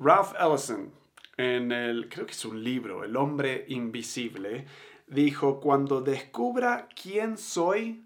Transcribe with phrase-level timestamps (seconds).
[0.00, 0.92] Ralph Ellison,
[1.36, 4.64] en el, creo que es un libro, El hombre invisible,
[5.08, 8.04] dijo, cuando descubra quién soy,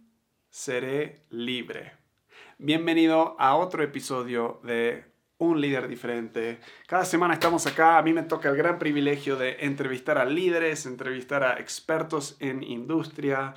[0.48, 1.92] seré libre.
[2.56, 5.04] Bienvenido a otro episodio de
[5.36, 6.60] Un líder diferente.
[6.86, 10.86] Cada semana estamos acá, a mí me toca el gran privilegio de entrevistar a líderes,
[10.86, 13.52] entrevistar a expertos en industria,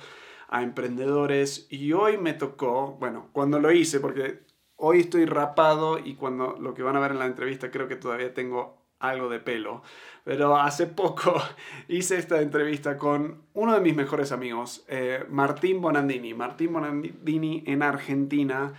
[0.48, 4.45] a emprendedores y hoy me tocó, bueno, cuando lo hice, porque
[4.76, 7.96] hoy estoy rapado y cuando lo que van a ver en la entrevista creo que
[7.96, 9.82] todavía tengo algo de pelo.
[10.24, 11.40] Pero hace poco
[11.88, 16.34] hice esta entrevista con uno de mis mejores amigos, eh, Martín Bonandini.
[16.34, 18.72] Martín Bonandini en Argentina.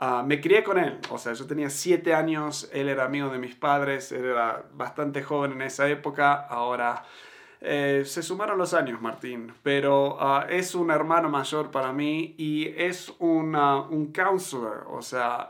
[0.00, 3.38] Ah, me crié con él, o sea, yo tenía siete años, él era amigo de
[3.38, 7.04] mis padres, él era bastante joven en esa época, ahora
[7.60, 12.68] eh, se sumaron los años, Martín, pero ah, es un hermano mayor para mí y
[12.76, 15.48] es un counselor, o sea,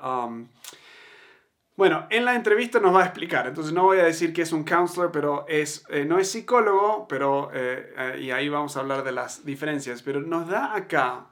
[1.76, 4.52] bueno, en la entrevista nos va a explicar, entonces no voy a decir que es
[4.52, 9.04] un counselor, pero es, eh, no es psicólogo, pero, eh, y ahí vamos a hablar
[9.04, 11.26] de las diferencias, pero nos da acá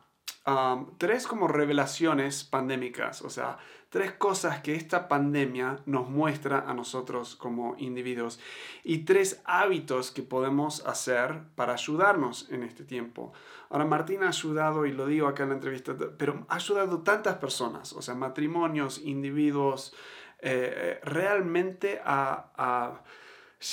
[0.98, 3.58] tres como revelaciones pandémicas, o sea,
[3.88, 8.40] tres cosas que esta pandemia nos muestra a nosotros como individuos
[8.84, 13.32] y tres hábitos que podemos hacer para ayudarnos en este tiempo.
[13.70, 17.36] Ahora, Martín ha ayudado, y lo digo acá en la entrevista, pero ha ayudado tantas
[17.36, 19.94] personas, o sea, matrimonios, individuos,
[20.40, 23.02] eh, eh, realmente a,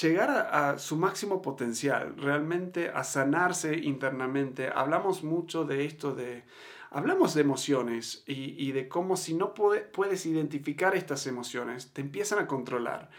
[0.01, 4.69] llegar a, su máximo potencial, realmente a sanarse internamente.
[4.73, 6.43] Hablamos mucho de esto de...
[6.93, 12.45] Hablamos de emociones y, de cómo si no puedes identificar estas emociones, te empiezan a
[12.45, 13.09] controlar.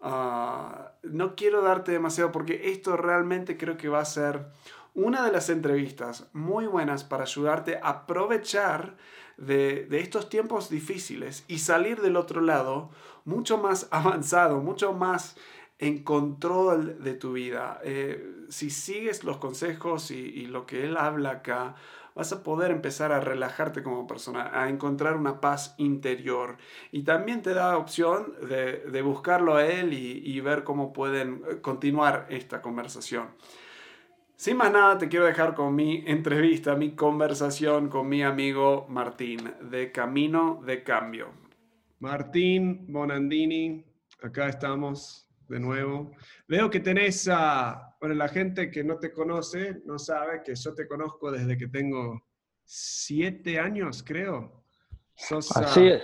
[0.00, 4.46] Ah, no quiero darte demasiado porque esto realmente creo que va a ser
[4.94, 8.96] una de las entrevistas muy buenas para ayudarte a aprovechar
[9.36, 12.90] de, estos tiempos difíciles y salir del otro lado
[13.26, 15.36] mucho más avanzado, mucho más
[15.78, 17.80] en control de tu vida.
[17.84, 21.76] Eh, si sigues los consejos y, lo que él habla acá,
[22.14, 26.56] vas a poder empezar a relajarte como persona, a encontrar una paz interior.
[26.90, 31.60] Y también te da opción de, buscarlo a él y, y ver cómo pueden eh,
[31.60, 33.28] continuar esta conversación.
[34.34, 39.52] Sin más nada, te quiero dejar con mi entrevista, mi conversación con mi amigo Martín
[39.62, 41.32] de Camino de Cambio.
[41.98, 43.84] Martín Bonandini,
[44.22, 46.12] acá estamos de nuevo.
[46.46, 50.74] Veo que tenés a, bueno, la gente que no te conoce no sabe que yo
[50.74, 52.22] te conozco desde que tengo
[52.64, 54.64] siete años, creo.
[55.30, 56.02] Así es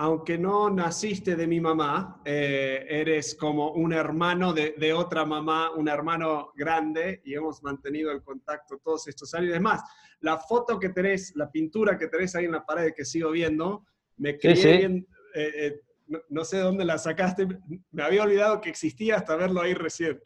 [0.00, 5.88] aunque no naciste de mi mamá, eh, eres como un hermano de, otra mamá, un
[5.88, 9.54] hermano grande, y hemos mantenido el contacto todos estos años.
[9.54, 9.82] Es más,
[10.20, 13.84] la foto que tenés, la pintura que tenés ahí en la pared que sigo viendo,
[14.16, 15.80] me bien, eh, eh,
[16.28, 17.46] no, sé dónde la sacaste,
[17.90, 20.20] me había olvidado que existía hasta verlo ahí recién.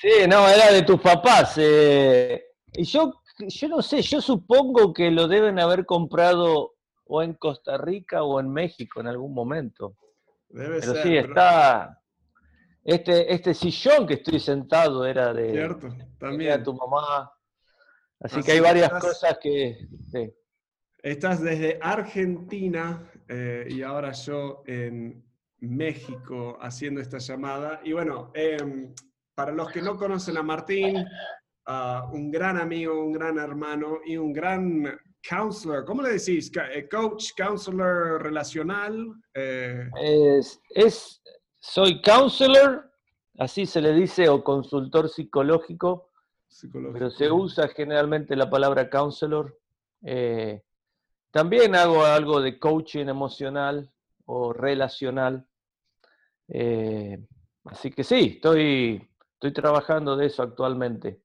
[0.00, 1.58] Sí, no, era de tus papás.
[1.58, 6.74] y yo, yo no sé, yo supongo que lo deben haber comprado
[7.04, 9.96] o en Costa Rica o en México en algún momento.
[10.48, 11.98] Debe pero sí, está.
[12.84, 15.50] Este, este sillón que estoy sentado era de.
[15.52, 16.62] Cierto, también.
[16.62, 17.30] tu mamá.
[18.20, 19.88] Así, que hay varias cosas que.
[21.02, 25.22] Estás desde Argentina eh, y ahora yo en
[25.60, 27.80] México haciendo esta llamada.
[27.84, 28.94] Y bueno, em,
[29.34, 31.04] para los que no conocen a Martín,
[32.12, 36.50] un gran amigo, un gran hermano y un gran counselor, ¿cómo le decís?
[36.72, 39.14] Eh, coach, counselor relacional.
[39.34, 39.88] Eh.
[40.74, 41.22] Es,
[41.60, 42.90] soy counselor,
[43.38, 46.10] así se le dice, o consultor psicológico,
[46.92, 49.58] pero se usa generalmente la palabra counselor.
[50.04, 50.62] Eh,
[51.32, 53.90] también hago algo de coaching emocional
[54.26, 55.44] o relacional.
[57.64, 61.22] así que sí, estoy, estoy trabajando de eso actualmente.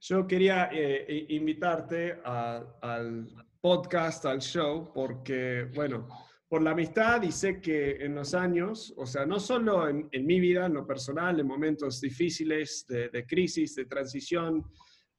[0.00, 3.28] Yo quería eh, invitarte al
[3.60, 6.08] podcast, al show, porque, bueno,
[6.52, 10.38] por la amistad y sé que en los años, o sea, no solo en, mi
[10.38, 14.62] vida, en lo personal, en momentos difíciles de, crisis, de transición,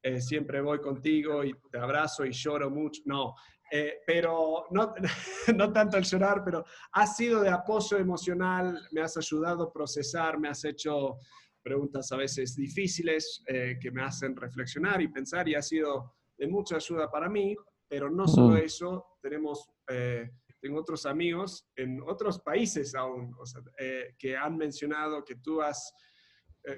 [0.04, 3.34] eh, siempre voy contigo y te abrazo y lloro mucho, no,
[3.76, 4.94] eh, pero no,
[5.56, 10.40] no tanto el llorar, pero has sido de apoyo emocional, me has ayudado a procesar,
[10.40, 11.18] me has hecho
[11.64, 16.48] preguntas a veces difíciles eh, que me hacen reflexionar y pensar y ha sido de
[16.48, 17.56] mucha ayuda para mí,
[17.88, 20.30] pero no solo eso, tenemos, eh,
[20.62, 23.36] tengo otros amigos en otros países aún
[23.80, 25.92] eh, que han mencionado que tú has,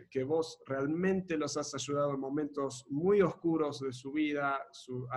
[0.10, 5.08] que vos realmente los has ayudado en momentos muy oscuros de su vida, su,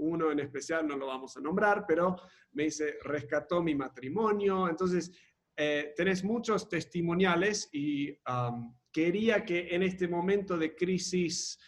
[0.00, 2.16] uno en especial no lo vamos a nombrar, pero
[2.52, 5.10] me dice, rescató mi matrimonio, entonces
[5.56, 8.16] eh, tenés muchos testimoniales y
[8.92, 11.58] quería que en este momento de crisis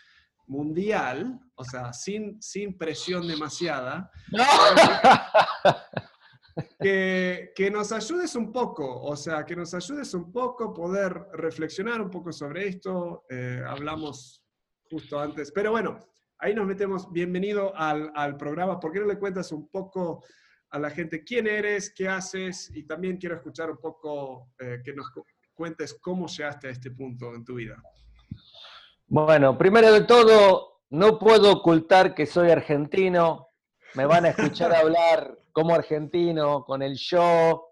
[0.47, 4.11] mundial, o sea, sin, sin presión demasiada,
[6.81, 12.01] que, que, nos ayudes un poco, o sea, que nos ayudes un poco poder reflexionar
[12.01, 13.25] un poco sobre esto.
[13.31, 14.45] Eh, hablamos
[14.91, 15.99] justo antes, pero bueno,
[16.43, 17.11] ahí nos metemos.
[17.11, 18.79] Bienvenido al, al programa.
[18.81, 20.25] ¿Por qué no le cuentas un poco
[20.71, 22.71] a la gente quién eres, qué haces?
[22.75, 25.07] Y también quiero escuchar un poco eh, que nos
[25.55, 27.81] cuentes cómo llegaste a este punto en tu vida.
[29.07, 33.49] Bueno, primero de todo, no puedo ocultar que soy argentino.
[33.95, 37.69] Me van a escuchar hablar como argentino, con el yo.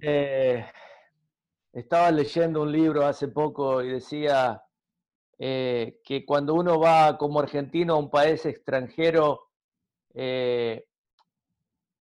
[0.00, 0.64] Eh,
[1.70, 4.62] estaba leyendo un libro hace poco y decía
[5.38, 9.50] eh, que cuando uno va como argentino a un país extranjero,
[10.14, 10.86] eh,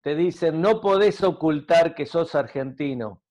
[0.02, 3.22] te dicen, no podés ocultar que sos argentino.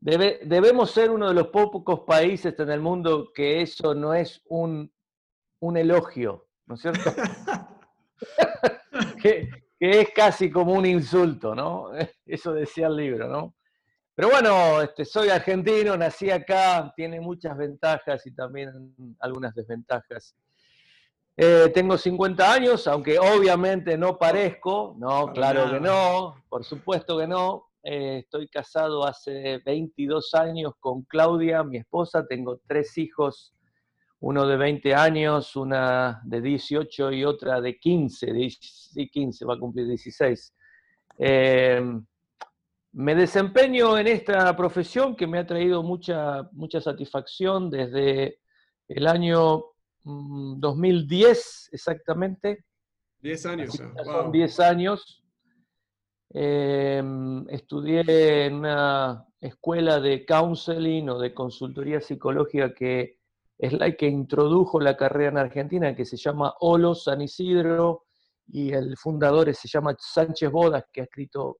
[0.00, 4.92] debemos ser uno de los pocos países en el mundo que eso no es un,
[5.60, 7.10] un elogio, ¿no es cierto?
[9.22, 9.48] que,
[9.78, 11.90] es casi como un insulto, ¿no?
[12.26, 13.54] Eso decía el libro, ¿no?
[14.14, 20.36] Pero bueno, este, soy argentino, nací acá, tiene muchas ventajas y también algunas desventajas.
[21.36, 27.26] Eh, tengo 50 años, aunque obviamente no parezco, no, claro que no, por supuesto que
[27.26, 27.68] no.
[27.84, 33.54] Eh, estoy casado hace 22 años con Claudia, mi esposa, tengo tres hijos,
[34.20, 39.58] uno de 20 años, una de 18 y otra de 15, sí, 15, va a
[39.58, 40.54] cumplir 16.
[41.18, 42.06] Em,
[42.92, 48.40] me desempeño en esta profesión que me ha traído mucha, mucha satisfacción desde
[48.88, 49.64] el año
[50.04, 52.64] 2010 mm, exactamente.
[53.20, 53.82] 10 años.
[54.04, 55.24] Son 10 años.
[56.34, 63.18] Em, estudié en una escuela de counseling o de consultoría psicológica que
[63.58, 68.06] es la que introdujo la carrera en Argentina, que se llama Olo San Isidro,
[68.48, 71.58] y el fundador se llama Sánchez Bodas, que ha escrito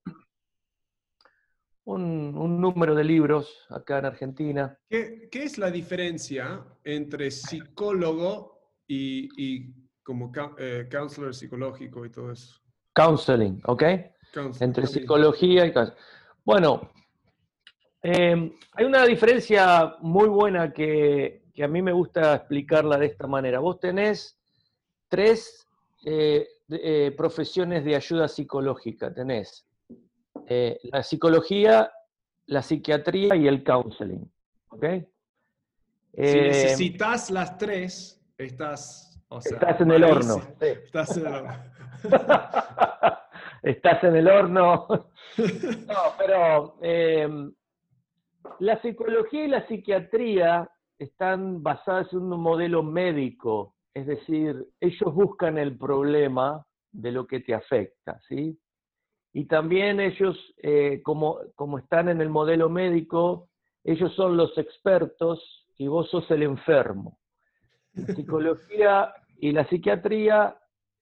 [1.84, 4.79] un, número de libros acá en Argentina.
[4.88, 12.61] ¿Qué, es la diferencia entre psicólogo y, como eh, counselor psicológico y todo eso?
[12.94, 13.82] Counseling, ¿ok?
[14.61, 15.73] entre psicología y...
[16.44, 16.90] Bueno,
[18.02, 23.26] eh, hay una diferencia muy buena que que a mí me gusta explicarla de esta
[23.26, 23.58] manera.
[23.61, 24.38] Vos tenés
[25.08, 25.67] tres
[26.05, 29.12] eh, eh, profesiones de ayuda psicológica.
[29.12, 29.67] Tenés
[30.54, 31.90] eh, la psicología,
[32.46, 34.31] la psiquiatría y el counseling.
[34.69, 34.84] ¿Ok?
[36.14, 39.19] si necesitas las tres, estás...
[39.44, 40.43] estás en el horno.
[40.60, 41.52] Estás en el horno.
[43.62, 44.87] estás en el horno.
[45.38, 46.75] no, pero
[48.58, 55.58] la psicología y la psiquiatría están basadas en un modelo médico, es decir, ellos buscan
[55.58, 58.58] el problema de lo que te afecta, ¿sí?
[59.32, 63.49] Y también ellos, eh, como, como están en el modelo médico,
[63.84, 67.19] ellos son los expertos y vos sos el enfermo.
[67.94, 70.56] La psicología y la psiquiatría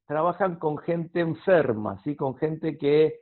[0.07, 2.17] trabajan con gente enferma, ¿sí?
[2.17, 3.21] con gente que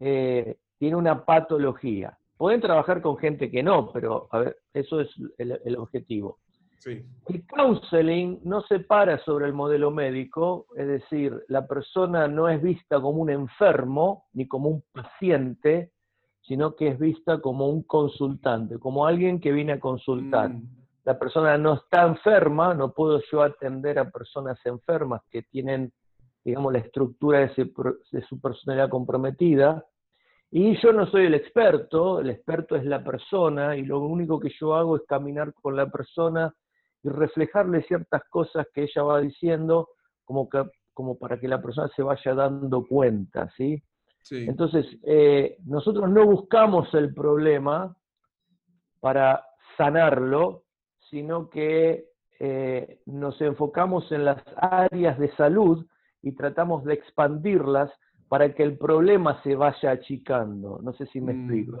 [0.00, 2.18] eh, tiene una patología.
[2.36, 6.38] Pueden trabajar con gente que no, pero a ver, eso es el, objetivo.
[6.86, 12.62] El counseling no se para sobre el modelo médico, es decir, la persona no es
[12.62, 15.92] vista como un enfermo ni como un paciente,
[16.42, 20.50] sino que es vista como un consultante, como alguien que viene a consultar.
[20.50, 20.68] Mm.
[21.04, 25.92] La persona no está enferma, no puedo yo atender a personas enfermas que tienen,
[26.44, 29.84] digamos, la estructura de su personalidad comprometida,
[30.56, 34.52] y yo no soy el experto, el experto es la persona y lo único que
[34.60, 36.54] yo hago es caminar con la persona
[37.04, 39.90] y reflejarle ciertas cosas que ella va diciendo
[40.24, 43.80] como, que, como para que la persona se vaya dando cuenta, ¿sí?
[44.30, 47.94] Entonces, eh, nosotros no buscamos el problema
[49.00, 49.44] para
[49.76, 50.64] sanarlo,
[51.10, 52.06] sino que
[52.40, 55.86] eh, nos enfocamos en las áreas de salud
[56.22, 57.92] y tratamos de expandirlas
[58.28, 60.80] para que el problema se vaya achicando.
[60.82, 61.78] No sé si me mm, explico.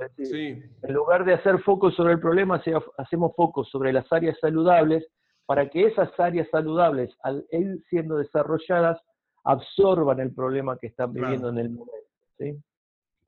[0.82, 2.62] En lugar de hacer foco sobre el problema,
[2.98, 5.06] hacemos foco sobre las áreas saludables
[5.46, 9.00] para que esas áreas saludables, al ir siendo desarrolladas,
[9.44, 12.64] absorban el problema que están viviendo en el momento.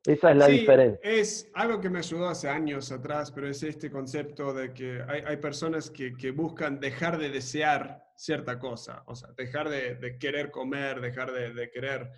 [0.06, 1.00] Esa es la diferencia.
[1.02, 5.36] Es algo que me ayudó hace años atrás, pero es este concepto de que hay,
[5.38, 11.32] personas que, buscan dejar de desear cierta cosa, o sea, dejar de, querer comer, dejar
[11.32, 12.10] de, de querer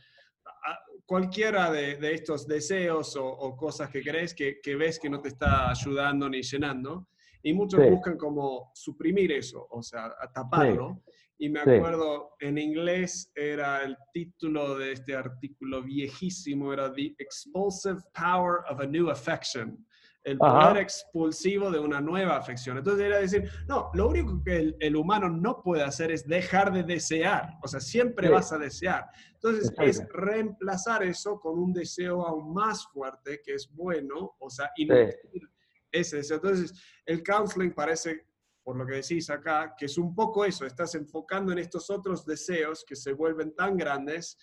[1.07, 6.28] cualquiera de, estos deseos o, cosas que crees que, ves que no te está ayudando
[6.28, 7.09] ni llenando.
[7.43, 11.02] Y muchos buscan como suprimir eso, o sea, taparlo.
[11.38, 18.00] Y me acuerdo, en inglés era el título de este artículo viejísimo, era The Expulsive
[18.12, 19.87] Power of a New Affection
[20.29, 22.77] el poder expulsivo de una nueva afección.
[22.77, 26.83] Entonces era decir, no, lo único que el, humano no puede hacer es dejar de
[26.83, 29.07] desear, o sea, siempre vas a desear.
[29.35, 34.71] Entonces es reemplazar eso con un deseo aún más fuerte, que es bueno, o sea,
[34.77, 35.49] invertir
[35.91, 36.37] ese deseo.
[36.37, 36.75] Entonces
[37.07, 38.27] el counseling parece,
[38.63, 42.27] por lo que decís acá, que es un poco eso, estás enfocando en estos otros
[42.27, 44.37] deseos que se vuelven tan grandes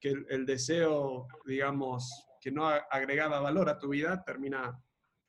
[0.00, 4.80] que el deseo, digamos, que no agregaba valor a tu vida, termina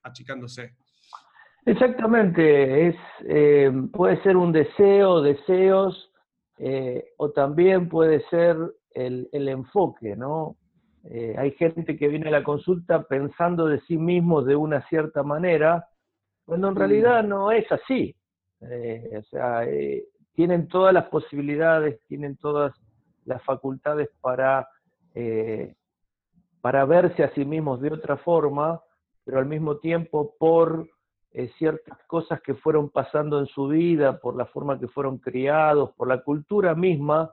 [0.04, 0.76] achicándose.
[1.66, 6.12] Exactamente, es, eh, puede ser un deseo, deseos,
[6.58, 8.58] eh, o también puede ser
[8.92, 10.58] el, enfoque, ¿no?
[11.06, 15.24] Eh, hay gente que viene a la consulta pensando de sí mismo de una cierta
[15.24, 15.88] manera,
[16.44, 18.16] cuando en realidad no es así.
[18.62, 19.64] o sea,
[20.34, 22.74] tienen todas las posibilidades, tienen todas
[23.26, 24.68] las facultades para,
[26.62, 28.82] para verse a sí mismos de otra forma,
[29.30, 30.90] pero al mismo tiempo por
[31.34, 35.92] eh, ciertas cosas que fueron pasando en su vida, por la forma que fueron criados,
[35.96, 37.32] por la cultura misma,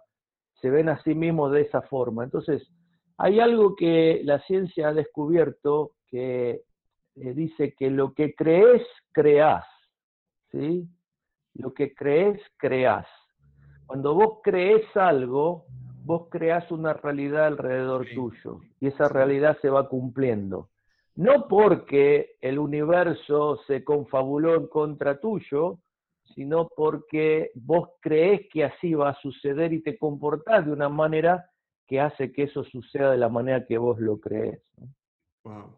[0.61, 2.23] se ven a sí mismos de esa forma.
[2.23, 2.71] Entonces,
[3.17, 6.61] hay algo que la ciencia ha descubierto que
[7.15, 9.65] eh, dice que lo que crees, creás.
[10.53, 10.87] ¿sí?
[11.55, 13.07] Lo que crees, creás.
[13.87, 15.65] Cuando vos crees algo,
[16.05, 20.69] vos creás una realidad alrededor tuyo y esa realidad se va cumpliendo
[21.17, 25.81] no porque el universo se confabuló en contra tuyo,
[26.35, 31.51] sino porque vos crees que así va a suceder y te comportás de una manera
[31.87, 34.61] que hace que eso suceda de la manera que vos lo crees.
[35.45, 35.75] Wow.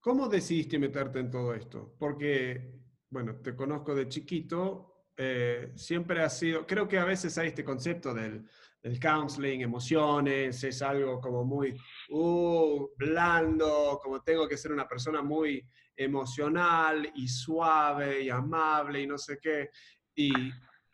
[0.00, 1.94] ¿Cómo decidiste meterte en todo esto?
[1.98, 2.70] Porque,
[3.10, 7.64] bueno, te conozco de chiquito, eh, siempre ha sido, creo que a veces hay este
[7.64, 8.46] concepto del
[8.82, 11.76] el counseling, emociones, es algo como muy
[12.10, 15.66] uh, blando, como tengo que ser una persona muy
[15.96, 19.70] emocional y suave y amable y no sé qué.
[20.14, 20.32] Y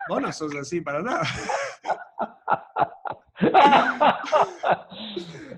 [0.08, 1.22] vos no sos así para nada.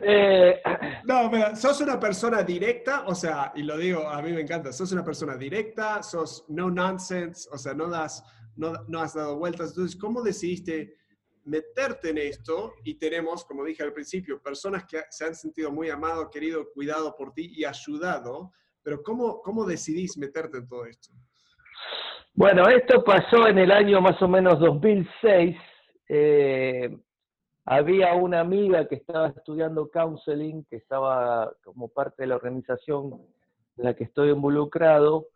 [0.08, 0.60] Eh,
[1.04, 4.72] no, pero sos una persona directa, o sea, y lo digo, a mí me encanta,
[4.72, 8.22] sos una persona directa, sos no nonsense, o sea, no das,
[8.54, 9.70] no, no has dado vueltas.
[9.70, 10.96] Entonces, ¿cómo decidiste
[11.46, 15.88] meterte en esto y tenemos, como dije al principio, personas que se han sentido muy
[15.88, 21.12] amado, querido, cuidado por ti y ayudado, pero ¿cómo, cómo decidís meterte en todo esto?
[22.34, 25.56] Bueno, esto pasó en el año más o menos 2006.
[26.08, 26.96] Eh,
[27.64, 33.20] había una amiga que estaba estudiando counseling, que estaba como parte de la organización
[33.76, 35.26] en la que estoy involucrado,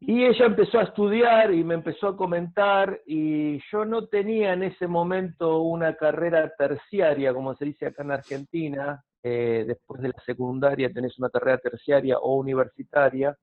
[0.00, 4.62] y ella empezó a estudiar y me empezó a comentar y yo no tenía en
[4.62, 9.02] ese momento una carrera terciaria, como se dice acá en Argentina.
[9.24, 13.36] Eh, después de la secundaria tenés una carrera terciaria o universitaria.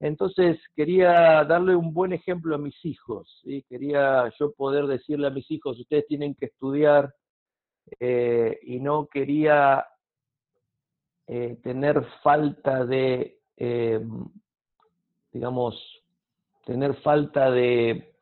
[0.00, 3.42] Entonces quería darle un buen ejemplo a mis hijos.
[3.68, 7.14] Quería yo poder decirle a mis hijos, ustedes tienen que estudiar
[7.98, 9.86] eh, y no quería
[11.26, 13.38] eh, tener falta de
[15.32, 15.74] digamos,
[16.64, 18.12] tener falta de,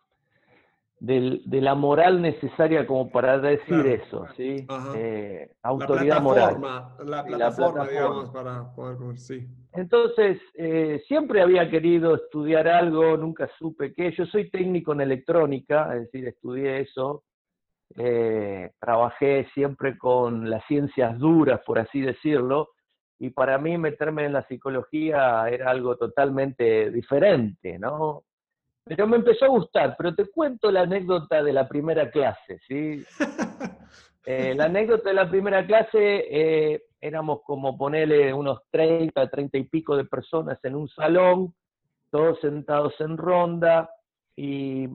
[1.01, 4.67] de, la moral necesaria como para decir eso, ¿sí?
[4.97, 6.61] Eh, autoridad moral.
[7.05, 9.47] La plataforma, digamos, para poder sí.
[9.73, 14.13] Entonces, eh, siempre había querido estudiar algo, nunca supe qué.
[14.13, 17.25] Yo soy técnico en electrónica, es decir, estudié eso.
[17.97, 22.71] Eh, trabajé siempre con las ciencias duras, por así decirlo,
[23.19, 28.25] y para mí meterme en la psicología era algo totalmente diferente, ¿no?
[28.85, 33.05] Pero me empezó a gustar, pero te cuento la anécdota de la primera clase, ¿sí?
[34.31, 35.97] Eh, la anécdota de la primera clase,
[36.31, 41.55] eh, éramos como ponerle unos 30, 30 y pico de personas en un salón,
[42.11, 43.89] todos sentados en ronda,
[44.37, 44.87] y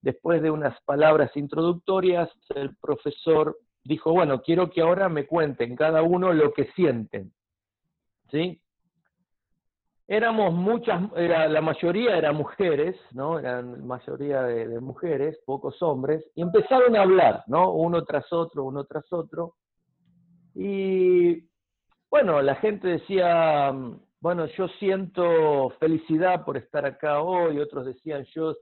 [0.00, 6.02] después de unas palabras introductorias, el profesor dijo, bueno, quiero que ahora me cuenten cada
[6.02, 7.32] uno lo que sienten.
[8.32, 8.60] ¿Sí?
[10.08, 13.38] Éramos muchas, la mayoría eran mujeres, ¿no?
[13.38, 17.72] Eran mayoría de, mujeres, pocos hombres, y empezaron a hablar, ¿no?
[17.72, 19.54] Uno tras otro, uno tras otro.
[20.54, 21.48] Y
[22.10, 23.72] bueno, la gente decía,
[24.20, 28.54] bueno, yo siento felicidad por estar acá hoy, otros decían, yo,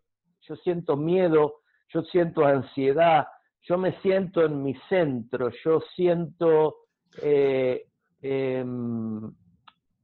[0.42, 3.26] yo siento miedo, yo siento ansiedad,
[3.62, 6.76] yo me siento en mi centro, yo siento
[7.22, 7.86] eh,
[8.22, 9.32] em,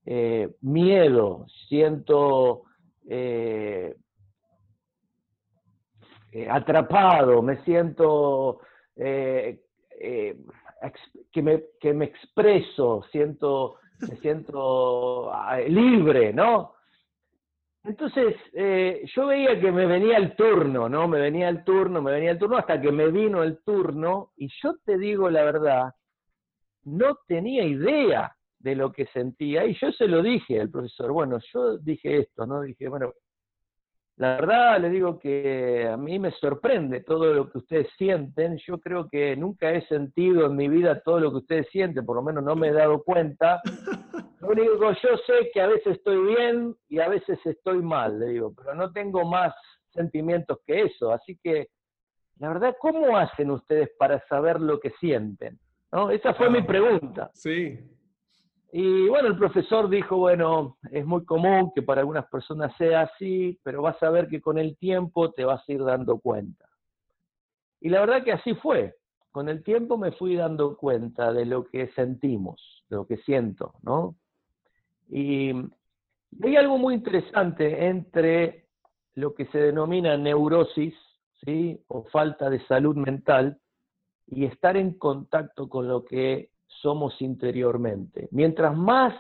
[0.06, 2.62] eh, miedo, siento
[3.08, 3.94] eh,
[6.48, 8.60] atrapado, me siento
[8.96, 9.58] que,
[11.42, 13.76] me, que me expreso, siento,
[14.08, 16.76] me siento ah, libre, ¿no?
[17.86, 21.06] Entonces, eh, yo veía que me venía el turno, ¿no?
[21.06, 24.48] Me venía el turno, me venía el turno, hasta que me vino el turno, y
[24.60, 25.94] yo te digo la verdad,
[26.82, 28.35] no tenía idea
[28.66, 32.46] de lo que sentía, y yo se lo dije al profesor, bueno, yo dije esto,
[32.46, 32.62] ¿no?
[32.62, 33.12] Dije, bueno,
[34.16, 38.80] la verdad le digo que a mí me sorprende todo lo que ustedes sienten, yo
[38.80, 42.22] creo que nunca he sentido en mi vida todo lo que ustedes sienten, por lo
[42.22, 43.62] menos no me he dado cuenta,
[44.40, 48.26] Lo único yo sé que a veces estoy bien y a veces estoy mal, le
[48.26, 49.54] digo, pero no tengo más
[49.90, 51.10] sentimientos que eso.
[51.10, 51.68] Así que,
[52.38, 55.58] la verdad, ¿cómo hacen ustedes para saber lo que sienten?
[55.90, 56.10] ¿No?
[56.10, 57.30] Esa fue mi pregunta.
[57.32, 57.78] Sí.
[58.78, 63.58] Y bueno, el profesor dijo, bueno, es muy común que para algunas personas sea así,
[63.62, 66.66] pero vas a ver que con el tiempo te vas a ir dando cuenta.
[67.80, 68.94] Y la verdad que así fue.
[69.30, 73.72] Con el tiempo me fui dando cuenta de lo que sentimos, de lo que siento,
[73.80, 74.14] ¿no?
[75.08, 75.52] Y
[76.42, 78.66] hay algo muy interesante entre
[79.14, 80.92] lo que se denomina neurosis,
[81.46, 81.82] ¿sí?
[81.86, 83.58] o falta de salud mental,
[84.26, 88.28] y estar en contacto con lo que somos interiormente.
[88.30, 89.14] Mientras más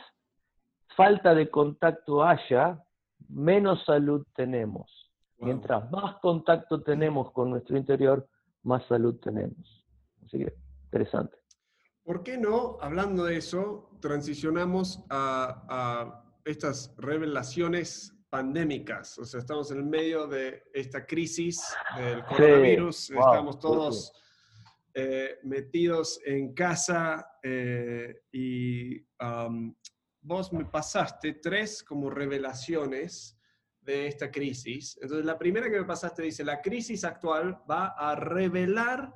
[0.96, 2.82] falta de contacto haya,
[3.28, 5.10] menos salud tenemos.
[5.38, 8.26] Mientras más contacto tenemos con nuestro interior,
[8.62, 9.86] más salud tenemos.
[10.24, 11.36] Así que, interesante.
[12.02, 19.18] ¿Por qué no, hablando de eso, transicionamos a, estas revelaciones pandémicas?
[19.18, 24.12] O sea, estamos en el medio de esta crisis del coronavirus, estamos todos
[24.98, 28.98] eh, metidos en casa eh, y
[30.22, 33.38] vos me pasaste tres como revelaciones
[33.78, 34.98] de esta crisis.
[35.02, 39.14] Entonces, la primera que me pasaste dice, la crisis actual va a revelar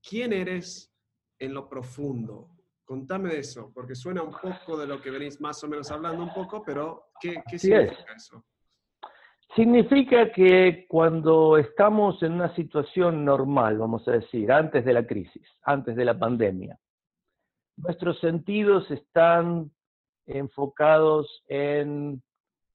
[0.00, 0.90] quién eres
[1.38, 2.56] en lo profundo.
[2.82, 6.22] Contame de eso, porque suena un poco de lo que venís más o menos hablando
[6.22, 8.42] un poco, pero ¿qué, significa eso?
[9.56, 15.42] Significa que cuando estamos en una situación normal, vamos a decir, antes de la crisis,
[15.62, 16.78] antes de la pandemia,
[17.76, 19.70] nuestros sentidos están
[20.26, 22.22] enfocados en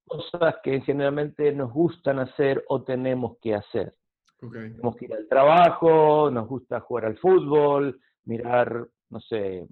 [0.06, 3.94] cosas que generalmente nos gustan hacer o tenemos que hacer.
[4.40, 9.66] Tenemos que ir al trabajo, nos gusta jugar al fútbol, mirar, no sé,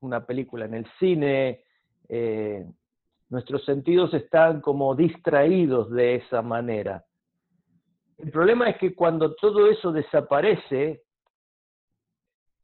[0.00, 1.64] una película en el cine,
[2.08, 2.64] eh,
[3.30, 7.04] nuestros sentidos están como distraídos de esa manera.
[8.18, 11.04] El problema es que cuando todo eso desaparece,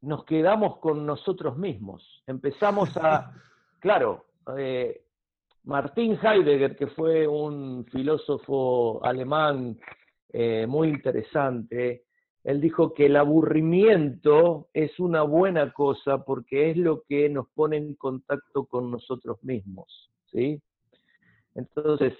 [0.01, 2.23] nos quedamos con nosotros mismos.
[2.27, 3.31] Empezamos a,
[3.79, 4.25] claro,
[4.57, 5.01] eh,
[5.63, 9.77] Martin Heidegger, que fue un filósofo alemán
[10.31, 12.03] eh, muy interesante,
[12.43, 17.75] él dijo que el aburrimiento es una buena cosa porque es lo que nos pone
[17.75, 20.61] en contacto con nosotros mismos, ¿sí?
[21.55, 22.13] Entonces,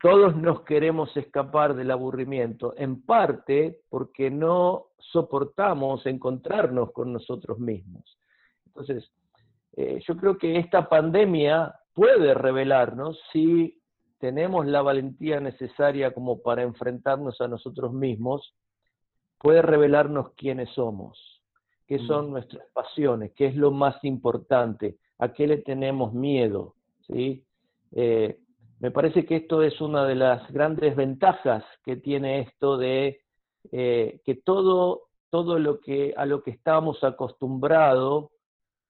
[0.00, 8.18] todos nos queremos escapar del aburrimiento, en parte porque no soportamos encontrarnos con nosotros mismos.
[8.66, 9.10] Entonces,
[9.76, 13.80] eh, yo creo que esta pandemia puede revelarnos si
[14.18, 18.54] tenemos la valentía necesaria como para enfrentarnos a nosotros mismos
[19.44, 21.42] puede revelarnos quiénes somos,
[21.86, 26.74] qué son nuestras pasiones, qué es lo más importante, a qué le tenemos miedo.
[27.06, 27.44] ¿Sí?
[27.92, 28.38] Eh,
[28.80, 33.20] me parece que esto es una de las grandes ventajas que tiene esto de
[33.72, 38.30] eh, que todo, todo lo que, a lo que estamos acostumbrado,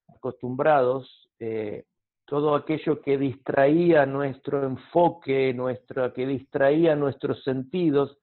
[0.09, 1.85] acostumbrados, eh,
[2.25, 8.19] todo aquello que distraía nuestro enfoque, nuestra, que distraía nuestros sentidos,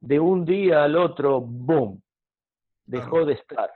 [0.00, 2.02] de un día al otro, ¡boom!
[2.84, 3.70] Dejó de estar.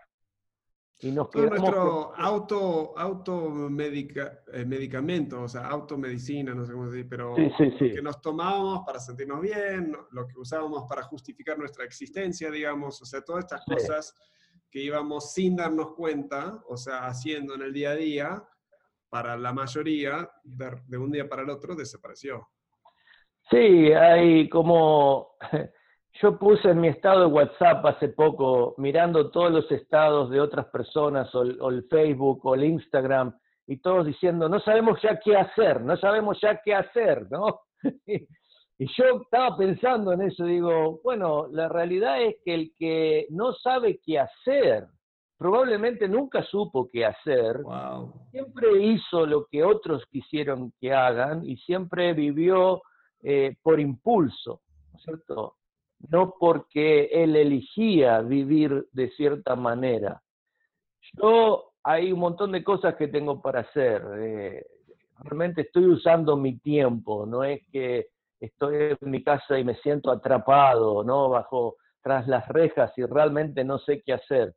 [1.02, 7.08] Y nos Todo nuestro auto, auto eh, medicamento, o sea, automedicina, no sé cómo decir,
[7.08, 13.00] pero que nos tomábamos para sentirnos bien, lo que usábamos para justificar nuestra existencia, digamos,
[13.00, 14.14] o sea, todas estas cosas
[14.70, 18.44] que íbamos sin darnos cuenta, o sea, haciendo en el día a día,
[19.08, 22.48] para la mayoría, de un día para el otro, desapareció.
[23.50, 23.56] Sí,
[23.92, 25.36] hay como
[26.14, 30.66] Yo puse en mi estado de WhatsApp hace poco, mirando todos los estados de otras
[30.66, 35.80] personas, o, el Facebook, o el Instagram, y todos diciendo, no sabemos ya qué hacer,
[35.82, 37.60] no sabemos ya qué hacer, ¿no?
[38.06, 43.52] y yo estaba pensando en eso, digo, bueno, la realidad es que el que no
[43.54, 44.88] sabe qué hacer
[45.40, 47.62] probablemente nunca supo qué hacer,
[48.30, 52.82] siempre hizo lo que otros quisieron que hagan y siempre vivió
[53.22, 54.60] eh, por impulso,
[54.92, 55.54] ¿no es cierto?
[56.08, 60.22] No porque él elegía vivir de cierta manera.
[61.12, 64.02] Yo hay un montón de cosas que tengo para hacer.
[64.18, 64.66] Eh,
[65.18, 68.08] realmente estoy usando mi tiempo, no es que
[68.40, 71.28] estoy en mi casa y me siento atrapado, ¿no?
[71.28, 74.54] Bajo tras las rejas y realmente no sé qué hacer.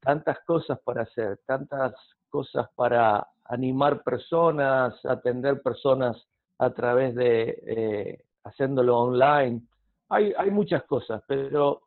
[0.00, 1.94] Tantas cosas para hacer, tantas
[2.28, 6.16] cosas para animar personas, atender personas
[6.58, 9.62] a través de eh, haciéndolo online.
[10.10, 11.82] Hay, hay, muchas cosas, pero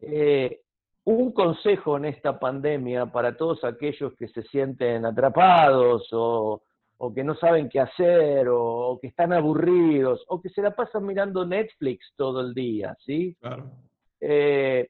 [0.00, 0.62] eh,
[1.04, 6.62] un consejo en esta pandemia para todos aquellos que se sienten atrapados o,
[7.14, 11.44] que no saben qué hacer o, que están aburridos o que se la pasan mirando
[11.44, 13.36] Netflix todo el día, ¿sí?
[13.40, 13.70] Claro.
[14.20, 14.88] Eh,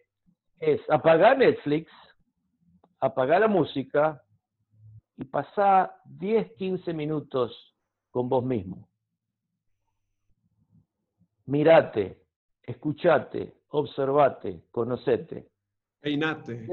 [0.61, 1.91] es apagar Netflix,
[3.01, 4.23] apagar la música
[5.17, 7.75] y pasar 10, 15 minutos
[8.13, 8.89] con vos mismo.
[11.47, 12.24] Mirate,
[12.67, 15.49] escuchate, observate, conocete.
[16.01, 16.67] Peinate.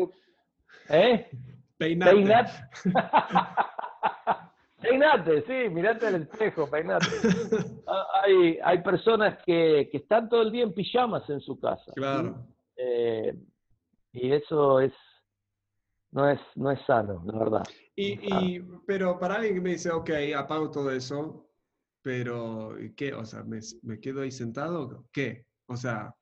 [0.90, 1.30] ¿Eh?
[1.78, 2.12] Peinate.
[2.12, 2.52] Peinate.
[4.82, 7.08] peinate, sí, mirate al espejo, peinate.
[7.94, 11.92] Ah, hay, hay personas que, que, están todo el día en pijamas en su casa.
[11.94, 12.48] Claro.
[12.78, 13.36] Eh,
[14.14, 14.94] y eso es
[16.12, 17.64] no es, no es sano, la verdad.
[17.96, 21.50] Y, y, pero para alguien que me dice, ok, apago todo eso,
[22.02, 23.14] pero ¿qué?
[23.14, 25.06] O sea, ¿me, me quedo ahí sentado?
[25.12, 25.46] ¿Qué?
[25.72, 26.14] O sea,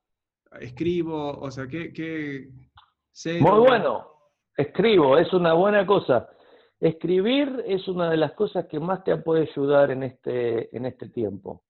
[0.60, 1.92] escribo, o sea, ¿qué?
[1.92, 2.48] qué
[3.40, 4.06] Muy bueno,
[4.56, 6.28] escribo, es una buena cosa.
[6.78, 11.08] Escribir es una de las cosas que más te puede ayudar en este, en este
[11.08, 11.64] tiempo.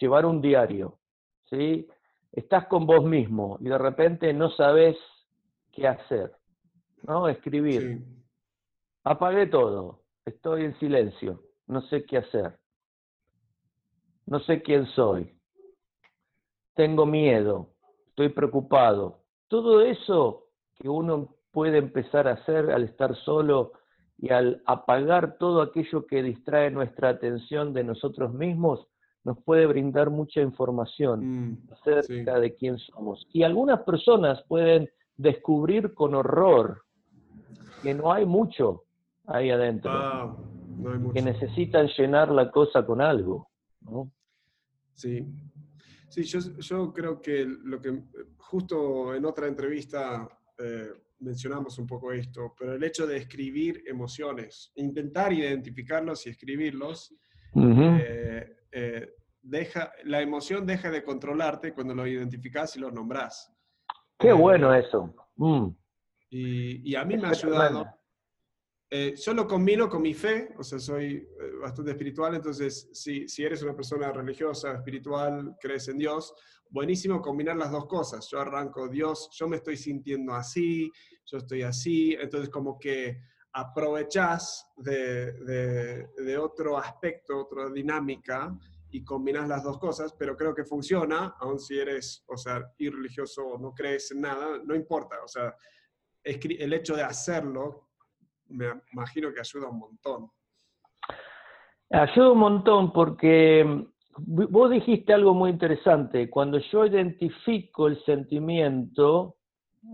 [0.00, 0.98] Llevar un diario,
[1.48, 1.86] ¿sí?
[2.32, 4.96] Estás con vos mismo y de repente no sabes
[5.70, 6.32] qué hacer,
[7.04, 7.28] ¿no?
[7.28, 8.02] Escribir.
[9.04, 12.58] Apagué todo, estoy en silencio, no sé qué hacer.
[14.26, 15.39] No sé quién soy.
[16.74, 17.70] Tengo miedo,
[18.08, 19.20] estoy preocupado.
[19.48, 23.72] Todo eso que uno puede empezar a hacer al estar solo
[24.18, 28.86] y al apagar todo aquello que distrae nuestra atención de nosotros mismos,
[29.24, 33.26] nos puede brindar mucha información mm, acerca de quién somos.
[33.32, 36.82] Y algunas personas pueden descubrir con horror
[37.82, 38.84] que no hay mucho
[39.26, 40.36] ahí adentro, ah,
[41.12, 43.48] que necesitan llenar la cosa con algo.
[44.94, 45.26] Sí,
[46.10, 48.02] sí yo, yo, creo que lo que
[48.36, 54.72] justo en otra entrevista eh, mencionamos un poco esto, pero el hecho de escribir emociones,
[54.74, 57.14] intentar identificarlos y escribirlos,
[57.54, 59.08] eh, eh,
[59.40, 63.52] deja, la emoción deja de controlarte cuando lo identificas y lo nombras.
[64.18, 65.14] Qué bueno eso.
[65.36, 65.68] Mm.
[66.30, 67.86] Y, y, a mí me ha ayudado
[68.92, 73.28] eh, yo lo combino con mi fe, o sea, soy eh, bastante espiritual, entonces si,
[73.28, 76.34] si eres una persona religiosa, espiritual, crees en Dios,
[76.68, 78.28] buenísimo combinar las dos cosas.
[78.28, 80.90] Yo arranco Dios, yo me estoy sintiendo así,
[81.24, 83.20] yo estoy así, entonces como que
[83.52, 88.58] aprovechas de, de, de otro aspecto, otra dinámica
[88.90, 93.46] y combinas las dos cosas, pero creo que funciona, aun si eres, o sea, irreligioso
[93.46, 95.54] o no crees en nada, no importa, o sea,
[96.24, 97.89] el hecho de hacerlo
[98.50, 100.30] me imagino que ayuda un montón.
[101.90, 106.28] Ayuda un montón porque mm, vos dijiste algo muy interesante.
[106.30, 109.36] Cuando yo identifico el sentimiento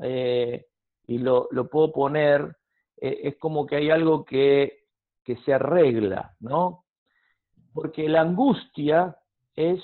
[0.02, 0.66] eh,
[1.06, 2.56] y lo, puedo poner,
[3.00, 4.84] eh, es como que hay algo que,
[5.24, 6.84] que se arregla, ¿no?
[7.72, 9.16] Porque la angustia
[9.54, 9.80] es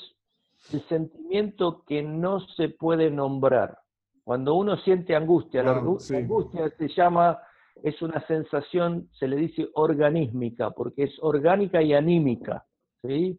[0.73, 3.79] el sentimiento que no se puede nombrar.
[4.25, 7.39] Cuando uno siente angustia, la, angustia se llama
[7.83, 12.65] es una sensación, se le dice organísmica, porque es orgánica y anímica,
[13.03, 13.39] ¿sí?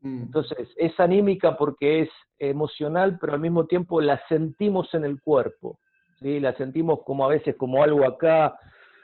[0.00, 0.22] Mm.
[0.22, 5.78] Entonces, es anímica porque es emocional, pero al mismo tiempo la sentimos en el cuerpo,
[6.20, 6.40] ¿sí?
[6.40, 8.56] La sentimos como a veces como algo acá,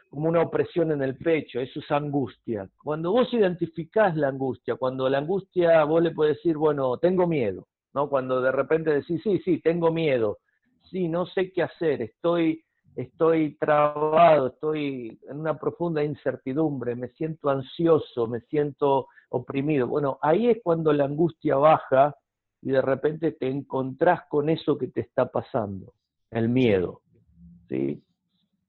[0.09, 2.69] como una opresión en el pecho, eso es angustia.
[2.83, 7.67] Cuando vos identificás la angustia, cuando la angustia vos le podés decir, bueno, tengo miedo,
[7.93, 8.09] ¿no?
[8.09, 10.39] Cuando de repente decís, sí, sí, tengo miedo,
[10.91, 12.65] sí, no sé qué hacer, estoy
[12.97, 19.87] estoy trabado, estoy en una profunda incertidumbre, me siento ansioso, me siento oprimido.
[19.87, 22.17] Bueno, ahí es cuando la angustia baja
[22.63, 25.93] y de repente te encontrás con eso que te está pasando,
[26.31, 27.03] el miedo,
[27.69, 28.03] ¿sí?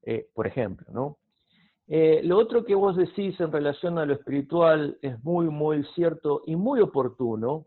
[0.02, 1.18] Eh, por ejemplo, ¿no?
[1.88, 6.42] Eh, lo otro que vos decís en relación a lo espiritual es muy, muy cierto
[6.44, 7.64] y muy oportuno.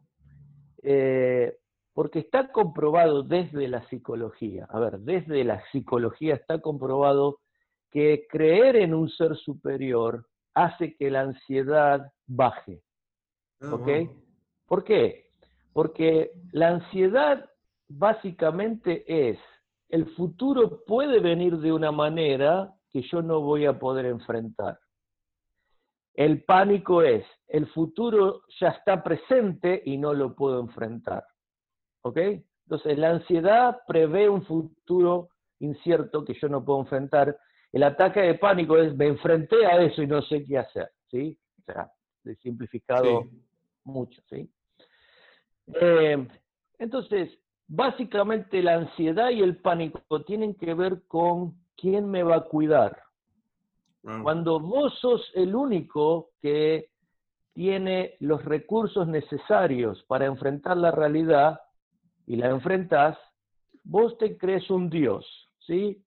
[0.84, 1.58] Eh,
[1.93, 7.39] porque está comprobado desde la psicología, a ver, desde la psicología está comprobado
[7.91, 12.82] que creer en un ser superior hace que la ansiedad baje.
[13.62, 13.89] Ah, ¿Ok?
[14.65, 15.25] ¿Por qué?
[15.73, 17.49] Porque la ansiedad
[17.89, 19.38] básicamente es,
[19.89, 24.80] el futuro puede venir de una manera que yo no voy a poder enfrentar.
[26.13, 31.25] El pánico es, el futuro ya está presente y no lo puedo enfrentar.
[32.04, 32.18] ¿Ok?
[32.66, 37.38] Entonces, la ansiedad prevé un futuro incierto que yo no puedo enfrentar.
[37.72, 40.90] El ataque de pánico es, me enfrenté a eso y no sé qué hacer.
[41.10, 41.38] ¿Sí?
[41.60, 41.92] O sea,
[42.26, 43.42] he simplificado Sí.
[43.84, 44.50] mucho, ¿sí?
[45.80, 46.28] Eh,
[46.80, 47.30] entonces,
[47.68, 53.02] básicamente la ansiedad y el pánico tienen que ver con quién me va a cuidar.
[54.04, 54.24] Wow.
[54.24, 56.90] Cuando vos sos el único que
[57.54, 61.60] tiene los recursos necesarios para enfrentar la realidad
[62.32, 63.17] y la enfrentás,
[63.84, 65.26] vos te crees un Dios,
[65.67, 66.02] ¿sí?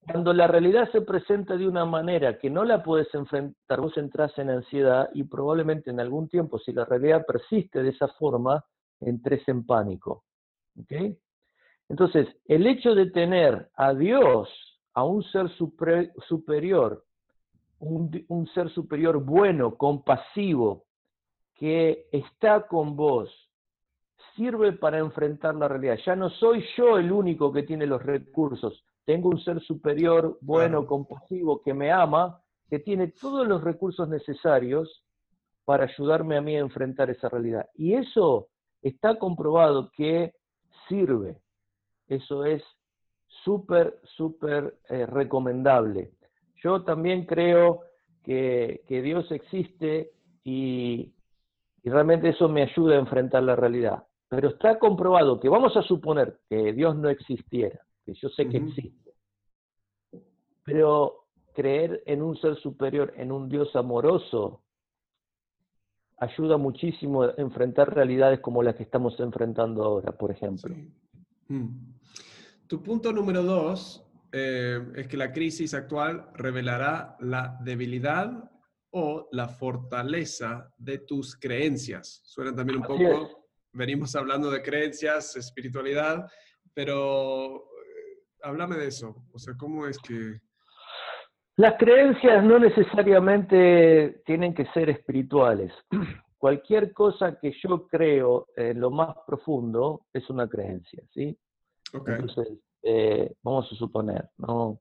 [0.00, 4.32] Cuando la realidad se presenta de una manera que no la puedes enfrentar, vos entras
[4.38, 8.64] en ansiedad y probablemente en algún tiempo, si la realidad persiste de esa forma,
[9.00, 10.24] entres en pánico.
[10.80, 11.18] ¿ok?
[11.90, 14.48] Entonces, el hecho de tener a Dios,
[14.94, 17.04] a un ser superior,
[17.78, 20.86] un ser superior bueno, compasivo,
[21.54, 23.30] que está con vos,
[24.36, 25.98] sirve para enfrentar la realidad.
[26.04, 28.84] Ya no soy yo el único que tiene los recursos.
[29.04, 35.04] Tengo un ser superior, bueno, compasivo, que me ama, que tiene todos los recursos necesarios
[35.64, 37.66] para ayudarme a mí a enfrentar esa realidad.
[37.74, 38.48] Y eso
[38.80, 40.34] está comprobado que
[40.88, 41.38] sirve.
[42.08, 42.62] Eso es
[43.44, 46.12] súper, súper eh, recomendable.
[46.62, 47.80] Yo también creo
[48.22, 50.12] que, que Dios existe
[50.44, 51.12] y,
[51.82, 54.04] y realmente eso me ayuda a enfrentar la realidad.
[54.32, 58.56] Pero está comprobado que vamos a suponer que Dios no existiera, que yo sé que
[58.56, 59.12] existe,
[60.64, 64.62] pero creer en un ser superior, en un Dios amoroso,
[66.16, 70.74] ayuda muchísimo a enfrentar realidades como las que estamos enfrentando ahora, por ejemplo.
[70.74, 70.94] Sí.
[71.48, 71.92] Mm.
[72.66, 78.50] Tu punto número dos eh, es que la crisis actual revelará la debilidad
[78.92, 82.22] o la fortaleza de tus creencias.
[82.24, 83.41] Suena también un Así poco, es.
[83.72, 86.30] Venimos hablando de creencias, espiritualidad,
[86.74, 89.14] pero eh, háblame de eso.
[89.32, 90.40] O sea, ¿cómo es que...
[91.56, 95.72] Las creencias no necesariamente tienen que ser espirituales.
[96.38, 101.36] Cualquier cosa que yo creo en lo más profundo es una creencia, ¿sí?
[101.94, 102.48] Ok, Entonces,
[102.82, 104.80] eh, vamos a suponer, ¿no?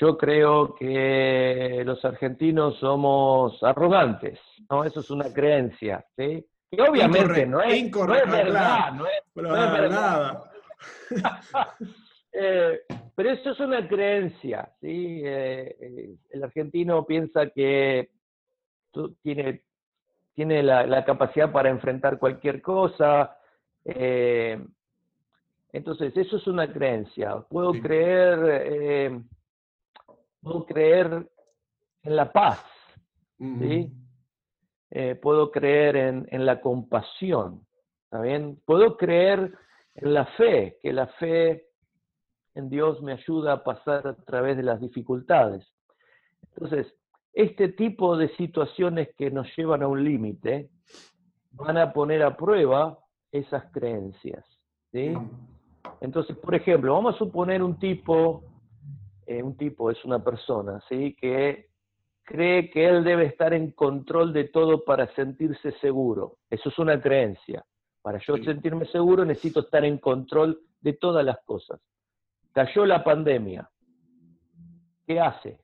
[0.00, 4.38] Yo creo que los argentinos somos arrogantes,
[4.68, 4.84] ¿no?
[4.84, 6.44] Eso es una creencia, ¿sí?
[6.70, 10.44] Que obviamente no es, no es Incorrecto, verdad, no es, pero no es verdad.
[12.40, 12.82] Eh,
[13.16, 15.22] pero eso es una creencia, ¿sí?
[15.24, 18.10] Eh, eh, el argentino piensa que
[19.22, 19.64] tiene,
[20.34, 23.36] tiene la, la capacidad para enfrentar cualquier cosa.
[23.86, 24.62] eh,
[25.72, 27.40] entonces, eso es una creencia.
[27.48, 27.80] Puedo Sí.
[27.80, 29.20] creer, eh,
[30.40, 31.28] puedo creer
[32.02, 32.62] en la paz.
[33.38, 33.90] ¿sí?
[34.90, 37.66] Eh, puedo creer en, en la compasión,
[38.04, 38.60] ¿está bien?
[38.64, 39.52] Puedo creer
[39.94, 41.66] en la fe, que la fe
[42.54, 45.66] en Dios me ayuda a pasar a través de las dificultades.
[46.54, 46.92] Entonces,
[47.32, 50.70] este tipo de situaciones que nos llevan a un límite
[51.52, 52.98] van a poner a prueba
[53.30, 54.44] esas creencias,
[54.90, 55.14] ¿sí?
[56.00, 58.42] Entonces, por ejemplo, vamos a suponer un tipo,
[59.26, 61.14] eh, un tipo es una persona, ¿sí?
[61.20, 61.68] Que
[62.28, 66.36] cree que él debe estar en control de todo para sentirse seguro.
[66.50, 67.64] Eso es una creencia.
[68.02, 68.44] Para yo Sí.
[68.44, 71.80] sentirme seguro necesito estar en control de todas las cosas.
[72.52, 73.70] Cayó la pandemia.
[75.06, 75.58] ¿Qué hace?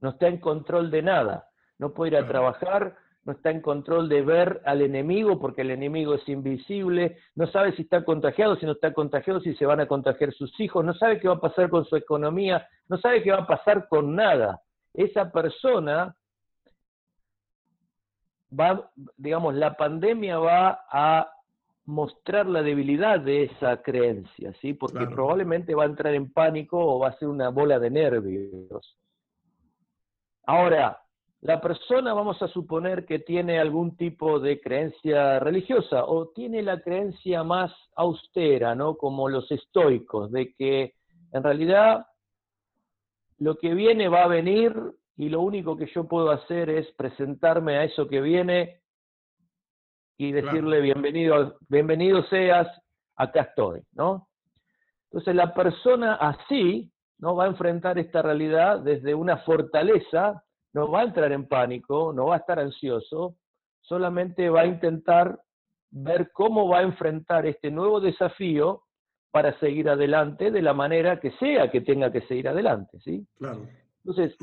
[0.00, 1.48] No está en control de nada.
[1.78, 5.70] No puede ir a trabajar, no está en control de ver al enemigo porque el
[5.70, 9.78] enemigo es invisible, no sabe si está contagiado, si no está contagiado, si se van
[9.80, 13.22] a contagiar sus hijos, no sabe qué va a pasar con su economía, no sabe
[13.22, 14.60] qué va a pasar con nada.
[14.94, 16.16] Esa persona
[18.58, 21.32] va, digamos, la pandemia va a
[21.86, 24.74] mostrar la debilidad de esa creencia, ¿sí?
[24.74, 25.14] Porque Claro.
[25.14, 28.96] probablemente va a entrar en pánico o va a ser una bola de nervios.
[30.46, 31.00] Ahora,
[31.42, 36.80] la persona vamos a suponer que tiene algún tipo de creencia religiosa o tiene la
[36.80, 38.96] creencia más austera, ¿no?
[38.96, 40.94] Como los estoicos, de que
[41.32, 42.06] en realidad
[43.40, 44.74] lo que viene va a venir
[45.16, 48.80] y lo único que yo puedo hacer es presentarme a eso que viene
[50.18, 50.46] y Claro.
[50.46, 52.68] decirle bienvenido, bienvenido seas,
[53.16, 54.28] acá estoy, ¿no?
[55.04, 61.00] Entonces la persona así no va a enfrentar esta realidad desde una fortaleza, no va
[61.00, 63.36] a entrar en pánico, no va a estar ansioso,
[63.80, 65.40] solamente va a intentar
[65.90, 68.82] ver cómo va a enfrentar este nuevo desafío
[69.30, 73.26] para seguir adelante de la manera que sea que tenga que seguir adelante, ¿sí?
[73.38, 73.66] Claro.
[74.04, 74.36] Entonces,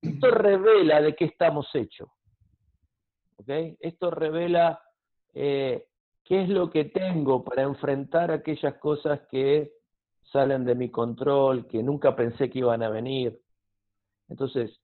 [0.00, 2.08] esto revela de qué estamos hechos.
[3.36, 3.76] ¿ok?
[3.80, 4.80] Esto revela
[5.34, 5.86] eh,
[6.24, 9.72] qué es lo que tengo para enfrentar aquellas cosas que
[10.32, 13.38] salen de mi control, que nunca pensé que iban a venir.
[14.28, 14.80] Entonces,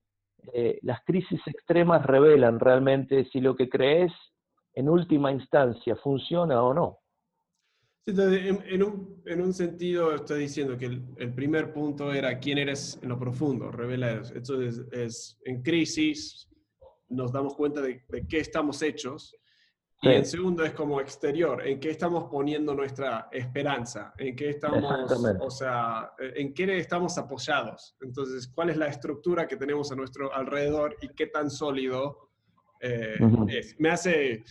[0.52, 4.12] eh, las crisis extremas revelan realmente si lo que crees
[4.74, 6.98] en última instancia funciona o no.
[8.08, 13.70] En, un, sentido, estoy diciendo que el, primer punto era quién eres en lo profundo,
[13.70, 14.34] revela eso.
[14.34, 16.48] Entonces, es, en crisis
[17.08, 19.34] nos damos cuenta de, de qué estamos hechos
[20.00, 25.12] y en segundo es como exterior, en qué estamos poniendo nuestra esperanza, en qué estamos,
[25.40, 27.96] o sea, en qué estamos apoyados.
[28.00, 32.30] Entonces, ¿cuál es la estructura que tenemos a nuestro alrededor y qué tan sólido
[32.80, 33.18] eh,
[33.48, 33.74] es?
[33.80, 34.44] Me hace,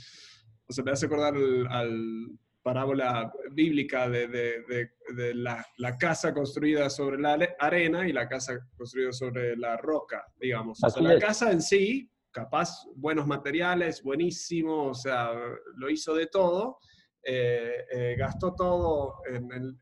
[0.67, 1.35] o sea, me hace acordar
[1.69, 2.37] al,
[2.67, 8.59] parábola bíblica de, de, de, la, la, casa construida sobre la arena y la casa
[8.75, 10.83] construida sobre la roca, digamos.
[10.83, 15.31] O sea, la casa en sí capaz buenos materiales, buenísimo, o sea,
[15.77, 16.79] lo hizo de todo,
[17.23, 19.79] eh, eh, gastó todo en,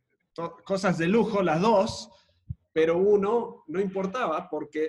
[0.63, 2.11] cosas de lujo, las dos,
[2.71, 4.87] pero uno no importaba porque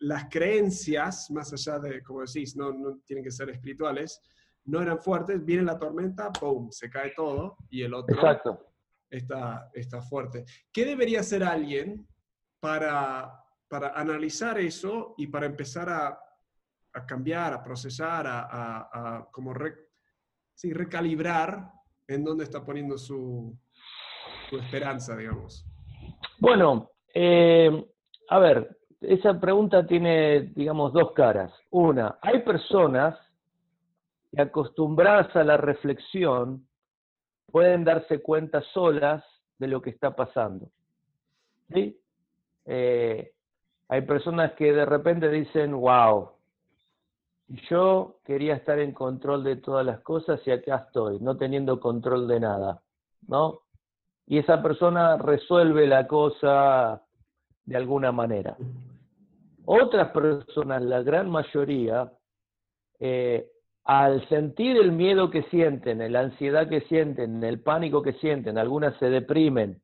[0.00, 4.20] las creencias, más allá de, como decís, no, no, tienen que ser espirituales,
[4.64, 8.16] no eran fuertes, viene la tormenta, ¡pum!, se cae todo y el otro
[9.10, 10.44] Está, está fuerte.
[10.72, 12.08] ¿Qué debería hacer alguien
[12.60, 16.18] para, para analizar eso y para empezar a
[16.94, 19.54] a cambiar, a procesar, a, como
[20.62, 21.72] recalibrar
[22.06, 23.56] en dónde está poniendo su,
[24.52, 25.64] esperanza, digamos?
[26.38, 27.86] Bueno, eh,
[28.28, 31.50] a ver, esa pregunta tiene, digamos, dos caras.
[31.70, 33.18] Una, hay personas
[34.32, 36.66] que acostumbradas a la reflexión
[37.50, 39.22] pueden darse cuenta solas
[39.58, 40.68] de lo que está pasando.
[41.72, 41.98] ¿Sí?
[42.64, 43.32] Eh,
[43.88, 46.30] hay personas que de repente dicen, wow,
[47.70, 52.26] yo quería estar en control de todas las cosas y acá estoy, no teniendo control
[52.26, 52.80] de nada,
[53.28, 53.60] ¿no?
[54.26, 57.02] Y esa persona resuelve la cosa
[57.66, 58.56] de alguna manera.
[59.66, 62.10] Otras personas, la gran mayoría,
[62.98, 63.50] eh,
[63.84, 68.96] al sentir el miedo que sienten, la ansiedad que sienten, el pánico que sienten, algunas
[68.98, 69.82] se deprimen,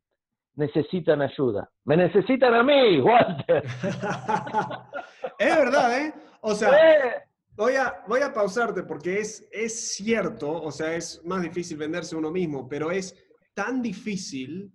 [0.55, 1.71] necesitan ayuda.
[1.85, 3.65] Me necesitan a mí, Walter.
[5.39, 6.15] es verdad, ¿eh?
[6.41, 11.21] O sea, eh, Voy a, voy a pausarte porque es, es cierto, o sea, es
[11.25, 13.17] más difícil venderse uno mismo, pero es
[13.53, 14.73] tan difícil,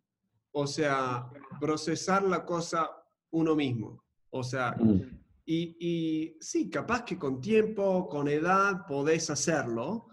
[0.52, 1.30] o sea,
[1.62, 2.92] procesar la cosa
[3.32, 4.04] uno mismo.
[4.32, 5.23] O sea, mm.
[5.46, 10.08] Y, y sí, capaz que con tiempo, con edad, podés hacerlo,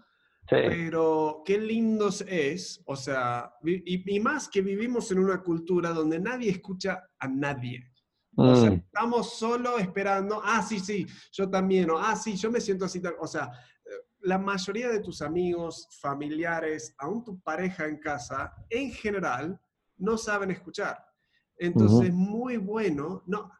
[0.49, 6.19] pero qué lindo es, o sea, y, y, más que vivimos en una cultura donde
[6.19, 7.87] nadie escucha a nadie.
[8.35, 8.73] O sea, mm.
[8.73, 13.01] estamos solo esperando, ah, sí, sí, yo también, o ah, sí, yo me siento así.
[13.19, 13.51] O sea,
[14.21, 19.59] la mayoría de tus amigos, familiares, aún tu pareja en casa, en general,
[19.97, 20.97] no saben escuchar.
[21.57, 23.51] Entonces, es muy bueno, no,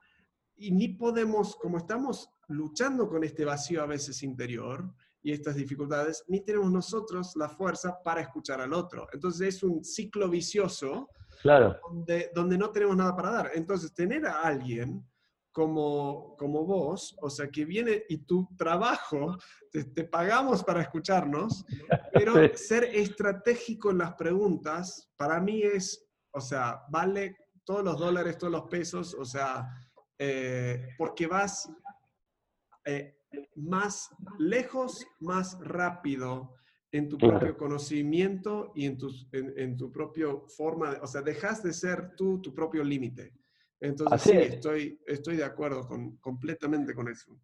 [0.61, 6.23] y ni podemos, como estamos luchando con este vacío a veces interior y estas dificultades,
[6.27, 9.07] ni tenemos nosotros la fuerza para escuchar al otro.
[9.13, 11.09] Entonces, es un ciclo vicioso
[11.41, 11.79] Claro.
[12.33, 13.51] Donde, no tenemos nada para dar.
[13.53, 15.03] Entonces, tener a alguien
[15.51, 19.37] como, como vos, o sea, que viene y tu trabajo,
[19.71, 21.65] te, pagamos para escucharnos,
[22.13, 28.37] pero ser estratégico en las preguntas, para mí es, o sea, vale todos los dólares,
[28.37, 29.67] todos los pesos, o sea,
[30.23, 31.67] eh, porque vas
[32.85, 33.15] eh,
[33.55, 34.07] más
[34.37, 36.53] lejos, más rápido
[36.91, 41.73] en tu propio conocimiento y en, tus, en, tu propio forma, o sea, dejas de
[41.73, 43.33] ser tú tu propio límite.
[43.79, 47.35] Entonces, sí, estoy, estoy de acuerdo con, completamente con eso.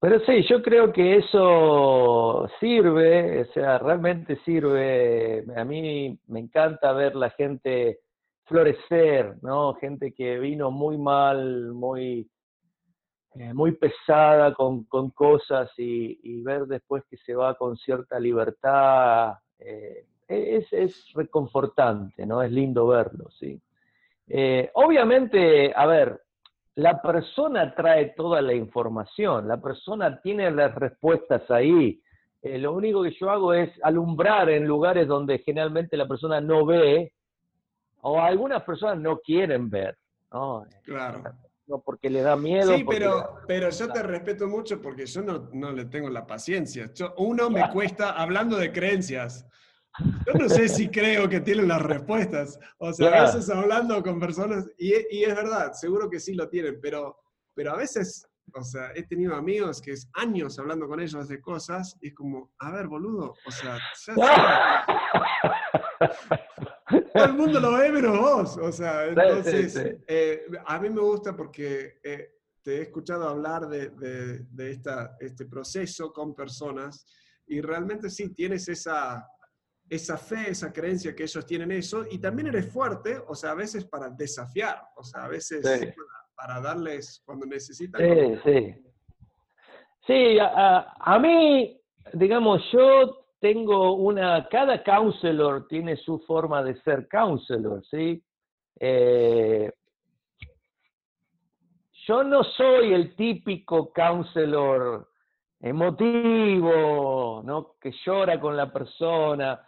[0.00, 5.44] Pero sí, yo creo que eso sirve, o sea, realmente sirve.
[5.54, 8.00] A mí me encanta ver la gente
[8.52, 9.74] florecer, ¿no?
[9.74, 12.28] Gente que vino muy mal, muy
[13.34, 19.36] eh, muy pesada con, con cosas y, ver después que se va con cierta libertad,
[19.58, 22.42] eh, es, es, reconfortante, ¿no?
[22.42, 23.58] Es lindo verlo, ¿sí?
[24.28, 26.20] Eh, obviamente, a ver,
[26.74, 32.02] la persona trae toda la información, la persona tiene las respuestas ahí.
[32.42, 37.12] lo único que yo hago es alumbrar en lugares donde generalmente la persona no ve
[38.02, 39.96] o algunas personas no quieren ver.
[40.32, 40.66] ¿no?
[40.82, 41.22] Claro.
[41.66, 42.76] No porque le da miedo.
[42.76, 46.90] Sí, pero, pero yo te respeto mucho porque yo no, no le tengo la paciencia.
[47.16, 49.46] uno me cuesta, hablando de creencias,
[50.26, 52.58] yo no sé si creo que tienen las respuestas.
[52.78, 56.48] O sea, a veces hablando con personas, y, y, es verdad, seguro que sí lo
[56.48, 57.20] tienen, pero,
[57.54, 61.40] pero a veces, o sea, he tenido amigos que es años hablando con ellos de
[61.40, 64.14] cosas, y es como, a ver, boludo, o sea, ya
[67.14, 68.56] Todo el mundo lo ve menos vos.
[68.58, 69.76] O sea, entonces,
[70.06, 75.46] eh, a mí me gusta porque eh, te he escuchado hablar de, de, esta, este
[75.46, 77.06] proceso con personas
[77.46, 79.26] y realmente sí tienes esa,
[79.88, 83.54] esa fe, esa creencia que ellos tienen eso y también eres fuerte, o sea, a
[83.54, 85.62] veces para desafiar, o sea, a veces
[86.36, 88.00] para, darles cuando necesitan.
[88.00, 88.74] Sí, sí.
[90.06, 91.80] Sí, a, a mí,
[92.14, 98.22] digamos, yo tengo una, cada counselor tiene su forma de ser counselor, ¿sí?
[98.78, 99.68] Eh,
[102.06, 105.08] yo no soy el típico counselor
[105.60, 107.74] emotivo, ¿no?
[107.80, 109.60] Que llora con la persona.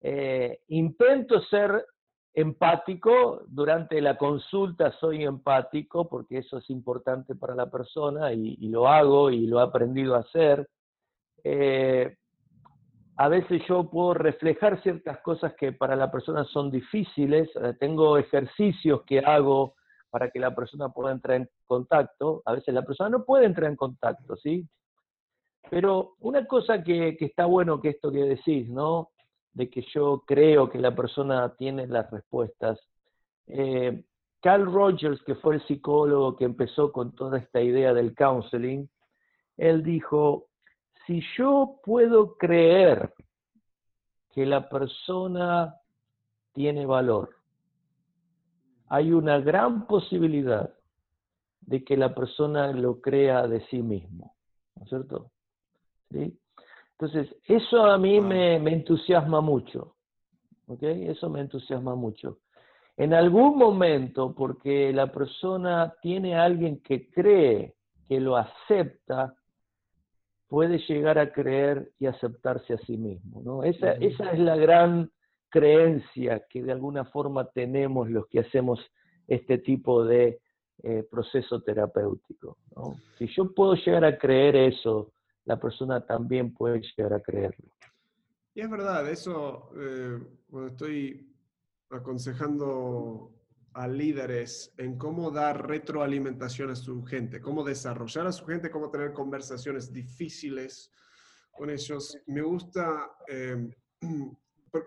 [0.00, 1.84] Eh, intento ser
[2.32, 8.88] empático, durante la consulta soy empático porque eso es importante para la persona y, lo
[8.88, 10.66] hago y lo he aprendido a hacer.
[11.44, 12.16] Eh,
[13.20, 18.16] a veces yo puedo reflejar ciertas cosas que para la persona son difíciles, eh, tengo
[18.16, 19.74] ejercicios que hago
[20.08, 23.68] para que la persona pueda entrar en contacto, a veces la persona no puede entrar
[23.68, 24.66] en contacto, ¿sí?
[25.68, 29.10] Pero una cosa que, está bueno que esto que decís, ¿no?
[29.52, 32.80] De que yo creo que la persona tiene las respuestas.
[33.48, 34.02] Eh,
[34.40, 38.88] Carl Rogers, que fue el psicólogo que empezó con toda esta idea del counseling,
[39.58, 40.46] él dijo,
[41.06, 43.14] si yo puedo creer
[44.32, 45.76] que la persona
[46.52, 47.36] tiene valor,
[48.88, 50.74] hay una gran posibilidad
[51.60, 54.34] de que la persona lo crea de sí mismo,
[54.76, 55.30] ¿no es cierto?
[56.10, 56.36] ¿Sí?
[57.00, 59.94] Entonces, eso a mí me, entusiasma mucho,
[60.66, 60.82] ¿ok?
[60.82, 62.40] Eso me entusiasma mucho.
[62.96, 67.74] En algún momento, porque la persona tiene a alguien que cree,
[68.06, 69.34] que lo acepta,
[70.50, 73.40] puede llegar a creer y aceptarse a sí mismo.
[73.42, 73.62] ¿no?
[73.62, 75.10] Esa, esa es la gran
[75.48, 78.80] creencia que de alguna forma tenemos los que hacemos
[79.28, 80.40] este tipo de
[80.82, 82.58] eh, proceso terapéutico.
[82.74, 82.96] ¿no?
[83.16, 85.12] Si yo puedo llegar a creer eso,
[85.44, 87.70] la persona también puede llegar a creerlo.
[88.52, 90.18] Y es verdad, eso, eh,
[90.50, 91.32] cuando estoy
[91.90, 93.30] aconsejando
[93.80, 98.90] a líderes en cómo dar retroalimentación a su gente, cómo desarrollar a su gente, cómo
[98.90, 100.92] tener conversaciones difíciles
[101.50, 102.18] con ellos.
[102.26, 103.56] Me gusta, eh,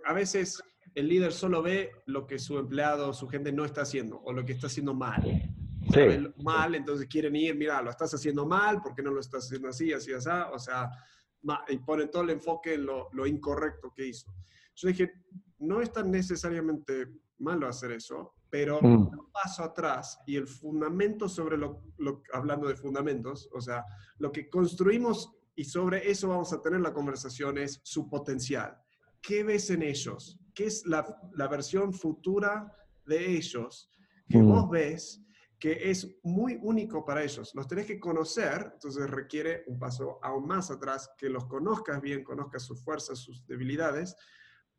[0.06, 0.62] a veces
[0.94, 4.46] el líder solo ve lo que su empleado, su gente no está haciendo o lo
[4.46, 5.42] que está haciendo mal.
[6.44, 9.70] Mal, entonces quieren ir, mira, lo estás haciendo mal, ¿por qué no lo estás haciendo
[9.70, 10.30] así, así, así?
[10.52, 10.92] O sea,
[11.68, 14.32] y ponen todo el enfoque en lo, lo incorrecto que hizo.
[14.76, 15.12] Yo dije,
[15.58, 17.08] no es tan necesariamente
[17.40, 18.86] malo hacer eso, pero mm.
[18.86, 21.82] un paso atrás y el fundamento sobre lo,
[22.32, 23.84] hablando de fundamentos, o sea,
[24.20, 28.78] lo que construimos y sobre eso vamos a tener la conversación es su potencial.
[29.20, 30.40] ¿Qué ves en ellos?
[30.54, 32.72] ¿Qué es la, la versión futura
[33.08, 33.92] de ellos
[34.30, 34.48] que mm.
[34.48, 35.24] vos ves
[35.58, 37.56] que es muy único para ellos?
[37.56, 42.24] Los tenés que conocer, entonces requiere un paso aún más atrás, que los conozcas bien,
[42.24, 44.16] conozcas sus fuerzas, sus debilidades,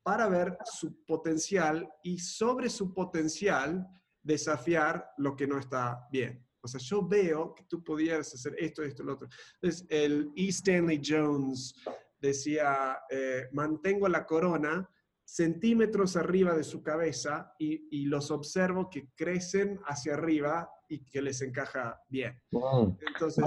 [0.04, 3.84] para ver su potencial y sobre su potencial
[4.22, 6.46] desafiar lo que no está bien.
[6.60, 9.28] O sea, yo veo que tú podías hacer esto, esto, lo otro.
[9.60, 10.48] Entonces, el E.
[10.48, 11.74] Stanley Jones
[12.20, 14.88] decía, eh, mantengo la corona
[15.26, 21.40] centímetros arriba de su cabeza y, los observo que crecen hacia arriba y que les
[21.40, 22.40] encaja bien.
[22.50, 23.44] Entonces,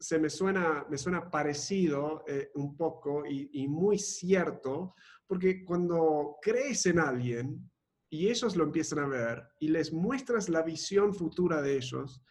[0.00, 4.94] se me suena, me suena parecido eh, un poco y, y, muy cierto,
[5.28, 7.70] porque cuando crees en alguien
[8.10, 12.22] y ellos lo empiezan a ver y les muestras la visión futura de ellos,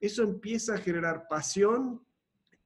[0.00, 2.04] eso empieza a generar pasión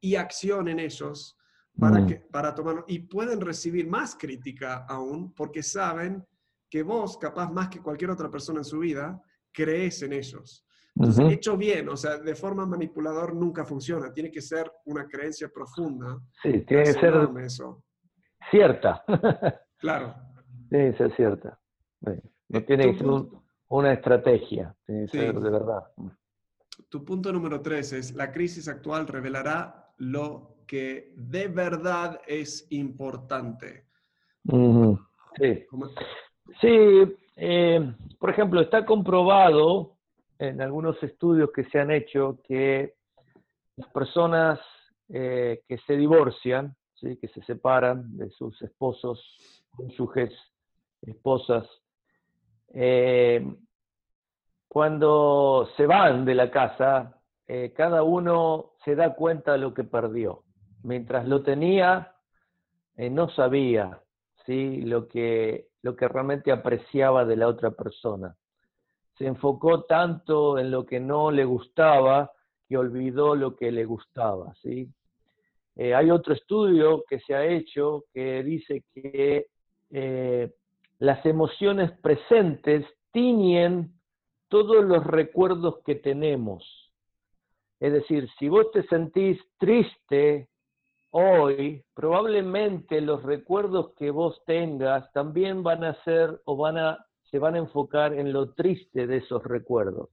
[0.01, 1.36] y acción en ellos
[1.78, 2.07] para, mm.
[2.07, 6.24] que, para tomar, y pueden recibir más crítica aún porque saben
[6.70, 9.20] que vos, capaz más que cualquier otra persona en su vida,
[9.53, 10.64] crees en ellos.
[10.95, 14.12] Entonces, hecho bien, o sea, de forma manipulador nunca funciona.
[14.12, 16.20] Tiene que ser una creencia profunda.
[16.43, 17.82] Sí, tiene que ser eso.
[18.51, 19.05] cierta.
[19.81, 20.14] Claro.
[20.70, 21.59] Que ser cierta.
[22.49, 23.07] No tiene que ser
[23.68, 25.85] una estrategia, tiene que ser de verdad.
[26.89, 33.87] Tu punto número tres es, la crisis actual revelará lo que de verdad es importante.
[35.39, 35.66] Sí,
[36.61, 39.97] sí eh, por ejemplo, está comprobado
[40.39, 42.95] en algunos estudios que se han hecho que
[43.76, 44.61] las personas
[45.09, 47.16] eh, que se divorcian, ¿sí?
[47.16, 50.33] que se separan de sus esposos, cónyuges,
[51.03, 51.66] esposas,
[52.73, 53.45] eh,
[54.68, 59.85] cuando se van de la casa, eh, cada uno se da cuenta de lo que
[59.85, 60.45] perdió.
[60.83, 62.14] Mientras lo tenía,
[62.97, 64.01] no sabía
[64.47, 64.83] ¿sí?
[64.83, 68.37] lo, que, lo que realmente apreciaba de la otra persona.
[69.16, 72.31] Se enfocó tanto en lo que no le gustaba
[72.71, 74.55] que olvidó lo que le gustaba.
[74.62, 74.89] ¿sí?
[75.75, 79.49] Eh, hay otro estudio que se ha hecho que dice que
[79.91, 80.53] eh,
[80.99, 83.93] las emociones presentes tiñen
[84.49, 86.64] todos los recuerdos que tenemos.
[87.78, 90.49] Es decir, si vos te sentís triste
[91.11, 97.38] hoy, probablemente los recuerdos que vos tengas también van a ser o van a, se
[97.38, 100.11] van a enfocar en lo triste de esos recuerdos.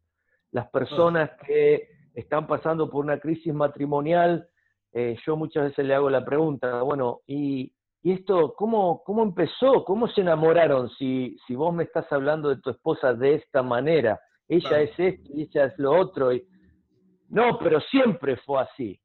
[0.52, 4.48] Las personas que están pasando por una crisis matrimonial,
[4.94, 7.74] eh, yo muchas veces le hago la pregunta, bueno, ¿y,
[8.14, 9.84] esto cómo, cómo empezó?
[9.86, 10.90] ¿Cómo se enamoraron?
[10.92, 15.32] Si, si vos me estás hablando de tu esposa de esta manera, ella es esto
[15.34, 16.34] y ella es lo otro.
[16.34, 16.48] Y...
[17.30, 19.00] No, pero siempre fue así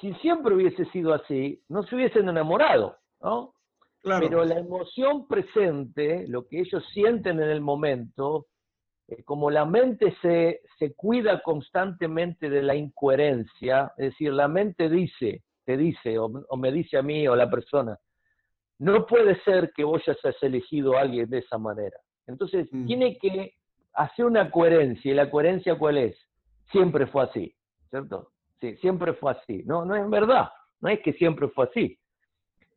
[0.00, 3.52] si siempre hubiese sido así, no se hubiesen enamorado, ¿no?
[4.02, 8.46] Pero la emoción presente, lo que ellos sienten en el momento,
[9.08, 14.88] eh, como la mente se, se cuida constantemente de la incoherencia, es decir, la mente
[14.88, 17.98] dice, te dice, o, me dice a mí o a la persona,
[18.78, 21.96] no puede ser que vos hayas elegido a alguien de esa manera.
[22.26, 22.86] Entonces, mm.
[22.86, 23.54] tiene que
[23.94, 26.16] hacer una coherencia, y la coherencia cuál es?
[26.70, 27.54] Siempre fue así,
[27.90, 28.30] ¿cierto?
[28.60, 29.62] Sí, siempre fue así.
[29.64, 30.48] No, no es verdad.
[30.80, 31.98] No es que siempre fue así.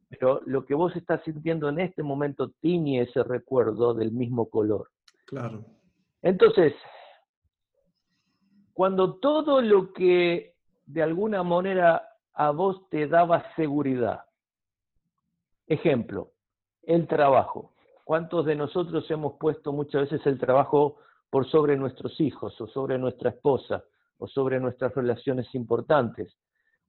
[0.09, 4.89] Pero lo que vos estás sintiendo en este momento tiene ese recuerdo del mismo color.
[5.25, 5.63] Claro.
[6.21, 6.73] Entonces,
[8.73, 14.21] cuando todo lo que de alguna manera a vos te daba seguridad,
[15.69, 16.31] ejemplo,
[16.83, 17.71] el trabajo.
[18.03, 20.97] ¿Cuántos de nosotros hemos puesto muchas veces el trabajo
[21.29, 23.83] por sobre nuestros hijos o sobre nuestra esposa
[24.17, 26.35] o sobre nuestras relaciones importantes.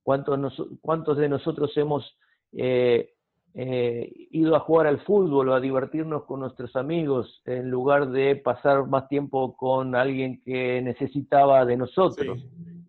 [0.03, 2.19] ¿Cuántos, cuántos de nosotros hemos
[2.53, 3.13] eh,
[3.55, 8.37] eh, ido a jugar al fútbol o a divertirnos con nuestros amigos en lugar de
[8.37, 12.43] pasar más tiempo con alguien que necesitaba de nosotros?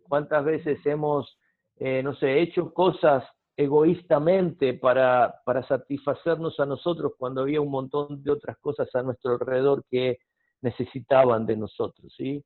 [0.07, 1.37] ¿Cuántas veces hemos,
[1.77, 3.23] eh, no sé, hecho cosas
[3.55, 9.33] egoístamente para, para satisfacernos a nosotros cuando había un montón de otras cosas a nuestro
[9.33, 10.19] alrededor que
[10.61, 12.43] necesitaban de nosotros, ¿sí?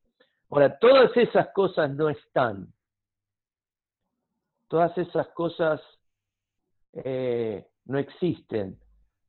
[0.49, 2.67] Ahora, todas esas cosas no están.
[4.67, 5.81] Todas esas cosas
[6.93, 8.79] eh, no existen.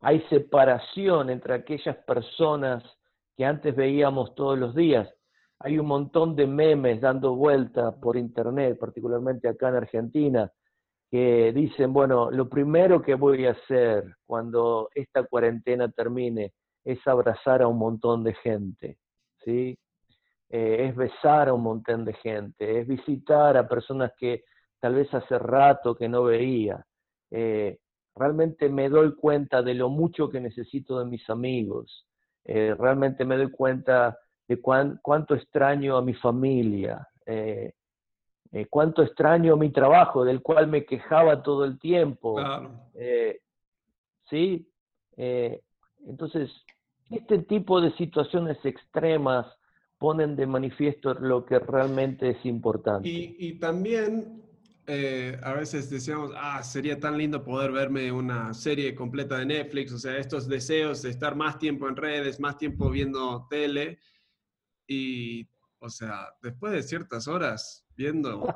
[0.01, 2.83] Hay separación entre aquellas personas
[3.37, 5.13] que antes veíamos todos los días.
[5.59, 10.53] Hay un montón de memes dando vueltas por internet, particularmente acá en Argentina,
[11.11, 16.53] que dicen, bueno, lo primero que voy a hacer cuando esta cuarentena termine
[16.85, 18.99] es abrazar a un montón de gente,
[19.45, 19.79] ¿sí?
[20.49, 24.45] Eh, es besar a un montón de gente, es visitar a personas que
[24.81, 26.85] tal vez hace rato que no veía.
[27.31, 27.79] Eh,
[28.15, 32.07] realmente me doy cuenta de lo mucho que necesito de mis amigos.
[32.45, 37.05] Eh, realmente me doy cuenta de cuánto extraño a mi familia,
[38.65, 42.37] cuánto extraño mi trabajo, del cual me quejaba todo el tiempo.
[44.29, 44.69] ¿Sí?
[46.07, 46.51] entonces,
[47.11, 49.47] este tipo de situaciones extremas
[49.99, 53.09] ponen de manifiesto lo que realmente es importante.
[53.09, 54.43] Y, también
[54.87, 59.93] eh, a veces decíamos, ah, sería tan lindo poder verme una serie completa de Netflix,
[59.93, 63.99] o sea, estos deseos de estar más tiempo en redes, más tiempo viendo tele,
[64.87, 65.49] y,
[65.81, 68.47] o sea, después de ciertas horas viendo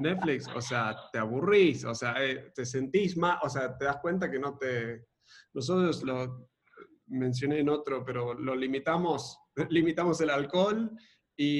[0.00, 3.98] Netflix, o sea, te aburrís, o sea, eh, te sentís más, o sea, te das
[3.98, 5.06] cuenta que no te...
[5.52, 6.48] Nosotros lo
[7.06, 9.38] mencioné en otro, pero lo limitamos
[9.70, 10.90] limitamos el alcohol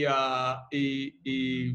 [0.08, 1.74] ah, y, y,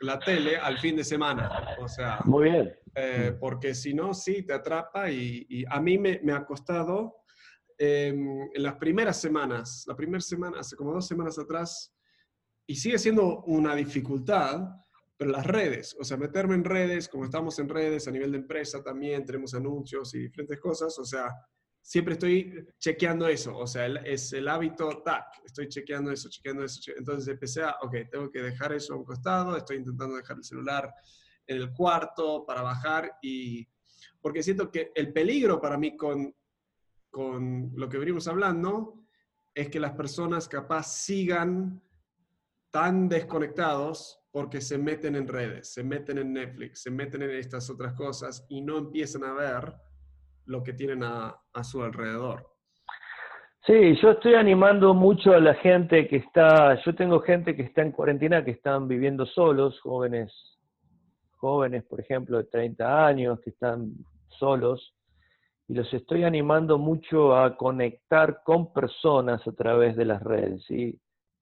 [0.00, 1.76] la tele al fin de semana.
[1.80, 2.74] O sea, muy bien.
[2.94, 7.22] Eh, porque si no, sí, te atrapa y, a mí me, me ha costado
[7.78, 11.94] em, en las primeras semanas, la primera semana, hace como dos semanas atrás,
[12.66, 14.68] y sigue siendo una dificultad,
[15.16, 18.38] pero las redes, o sea, meterme en redes, como estamos en redes a nivel de
[18.38, 21.32] empresa también, tenemos anuncios y diferentes cosas, o sea,
[21.82, 26.92] siempre estoy chequeando eso, o sea, es el hábito, tac, estoy chequeando eso, chequeando eso.
[26.96, 30.44] Entonces empecé a, ok, tengo que dejar eso a un costado, estoy intentando dejar el
[30.44, 30.94] celular
[31.46, 33.68] en el cuarto para bajar y,
[34.20, 36.34] porque siento que el peligro para mí con,
[37.10, 39.04] con lo que venimos hablando
[39.52, 41.82] es que las personas capaz sigan
[42.72, 47.68] tan desconectados porque se meten en redes, se meten en Netflix, se meten en estas
[47.70, 49.74] otras cosas y no empiezan a ver
[50.46, 52.48] lo que tienen a, a su alrededor.
[53.66, 57.82] Sí, yo estoy animando mucho a la gente que está, yo tengo gente que está
[57.82, 60.32] en cuarentena, que están viviendo solos, jóvenes,
[61.36, 63.92] jóvenes, por ejemplo, de 30 años, que están
[64.38, 64.94] solos,
[65.68, 70.98] y los estoy animando mucho a conectar con personas a través de las redes, ¿sí?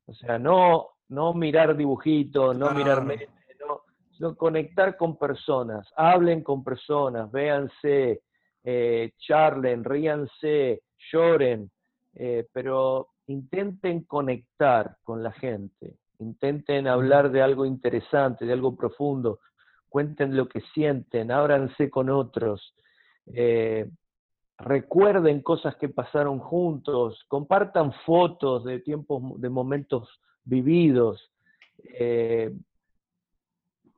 [0.07, 3.29] O sea, no, no mirar dibujitos, no mirar memes,
[3.67, 3.83] no,
[4.13, 8.23] sino conectar con personas, hablen con personas, véanse,
[8.63, 11.71] eh, charlen, ríanse, lloren,
[12.15, 19.41] eh, pero intenten conectar con la gente, intenten hablar de algo interesante, de algo profundo,
[19.89, 22.75] cuenten lo que sienten, ábranse con otros,
[23.27, 23.91] eh,
[24.59, 30.09] recuerden cosas que pasaron juntos, compartan fotos de tiempos, de momentos
[30.51, 31.31] vividos.
[31.99, 32.53] Eh,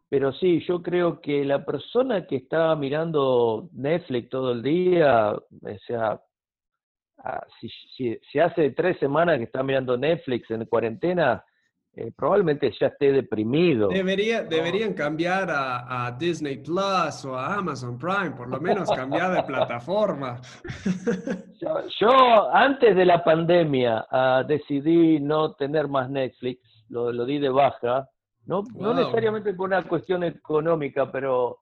[0.09, 5.79] pero sí, yo creo que la persona que está mirando Netflix todo el día, o
[5.87, 6.21] sea,
[7.25, 11.45] Ah, si, hace tres semanas que está mirando Netflix en cuarentena,
[11.95, 13.89] eh, probablemente ya esté deprimido.
[13.89, 19.43] Debería, Deberían cambiar a, Disney Plus o a Amazon Prime, por lo menos cambiar de
[19.43, 20.41] plataforma.
[22.01, 28.09] Yo, antes de la pandemia ah, decidí no tener más Netflix, lo, di de baja,
[28.47, 31.61] no, no necesariamente por una cuestión económica, pero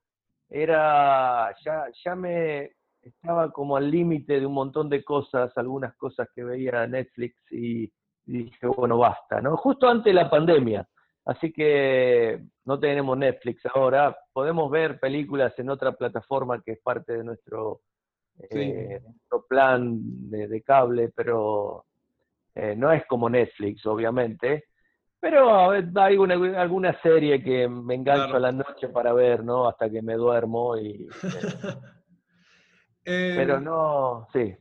[0.48, 2.70] era, ya, ya me,
[3.02, 7.90] estaba como al límite de un montón de cosas, algunas cosas que veía Netflix y,
[8.38, 9.56] dije, bueno, basta, ¿no?
[9.56, 10.86] Justo antes de la pandemia.
[11.24, 17.18] Así que no tenemos Netflix ahora, podemos ver películas en otra plataforma que es parte
[17.18, 17.82] de nuestro,
[18.38, 19.00] eh,
[19.48, 19.98] plan
[20.30, 21.84] de, cable, pero
[22.54, 24.64] eh, no es como Netflix, obviamente.
[25.20, 26.16] Pero hay
[26.56, 29.68] alguna, serie que me engancho a la noche para ver, ¿no?
[29.68, 31.06] Hasta que me duermo y...
[33.02, 34.54] Eh, Pero no, sí.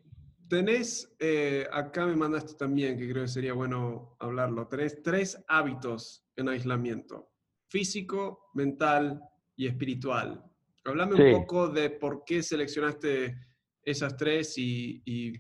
[0.49, 6.25] Tenés, eh, acá me mandaste también, que creo que sería bueno hablarlo, tenés tres hábitos
[6.35, 7.29] en aislamiento,
[7.69, 9.21] físico, mental
[9.55, 10.43] y espiritual.
[10.85, 13.37] Hablame un poco de por qué seleccionaste
[13.83, 15.33] esas tres y,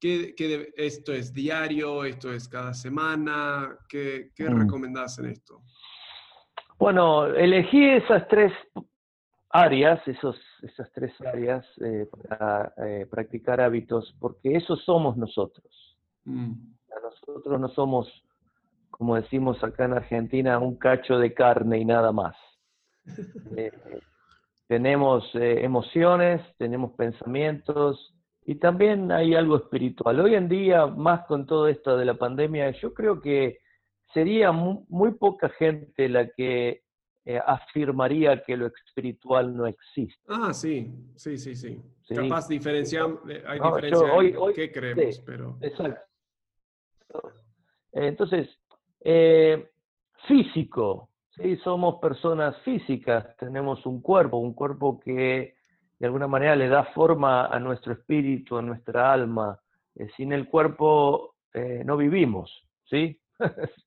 [0.00, 0.34] qué,
[0.74, 4.60] esto es diario, esto es cada semana, qué, qué mm.
[4.60, 5.62] recomendás en esto.
[6.78, 8.52] Bueno, elegí esas tres
[9.50, 15.96] áreas, esos, esas tres áreas eh, para eh, practicar hábitos, porque eso somos nosotros.
[16.24, 16.52] Mm.
[17.02, 18.08] Nosotros no somos,
[18.90, 22.36] como decimos acá en Argentina, un cacho de carne y nada más.
[23.56, 23.70] Eh,
[24.66, 28.12] tenemos emociones, tenemos pensamientos
[28.44, 30.18] y también hay algo espiritual.
[30.18, 33.60] Hoy en día, más con todo esto de la pandemia, yo creo que
[34.12, 36.82] sería muy poca gente la que
[37.28, 40.22] eh, afirmaría que lo espiritual no existe.
[40.28, 41.82] Ah, sí, sí, sí, sí.
[42.14, 45.58] Capaz diferenciar, eh, hay diferencia en qué creemos, pero...
[45.60, 46.00] Exacto.
[47.90, 48.48] Entonces,
[49.00, 49.72] eh,
[50.28, 51.56] físico, ¿sí?
[51.64, 55.56] somos personas físicas, tenemos un cuerpo, un cuerpo que
[55.98, 59.58] de alguna manera le da forma a nuestro espíritu, a nuestra alma.
[60.16, 61.34] sin el cuerpo
[61.84, 62.52] no vivimos,
[62.84, 63.20] ¿sí?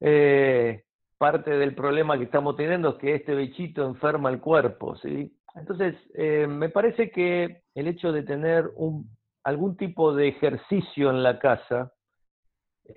[0.00, 0.82] eh,
[1.18, 5.36] parte del problema que estamos teniendo es que este bichito enferma el cuerpo, ¿sí?
[5.54, 9.10] Entonces, eh, me parece que el hecho de tener un,
[9.42, 11.92] algún tipo de ejercicio en la casa,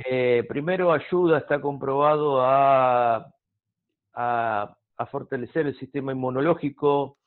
[0.09, 3.27] eh, primero ayuda, está comprobado a,
[4.13, 4.77] a,
[5.09, 7.17] fortalecer el sistema inmunológico,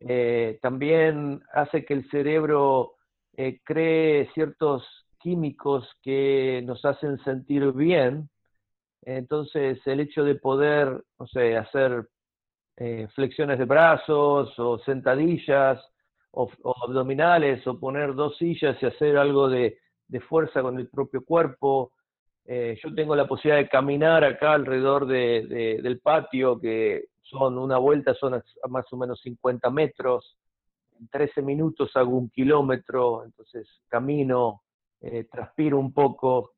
[0.00, 2.96] eh, también hace que el cerebro
[3.64, 4.86] cree ciertos
[5.18, 8.28] químicos que nos hacen sentir bien,
[9.06, 12.08] entonces, el hecho de poder, no sé, hacer
[12.76, 15.80] eh, flexiones de brazos o sentadillas
[16.32, 16.50] o,
[16.82, 19.78] abdominales o poner dos sillas y hacer algo de,
[20.28, 21.92] fuerza con el propio cuerpo.
[22.46, 28.14] Eh, yo tengo la posibilidad de caminar acá alrededor del patio, que son una vuelta,
[28.14, 30.38] son más o menos 50 metros.
[31.00, 34.62] En 13 minutos hago un kilómetro, entonces camino,
[35.00, 36.53] eh, transpiro un poco,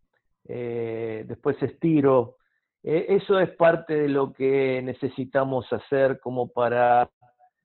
[0.49, 2.37] eh, después estiro.
[2.83, 7.11] Eh, eso es parte de lo que necesitamos hacer como para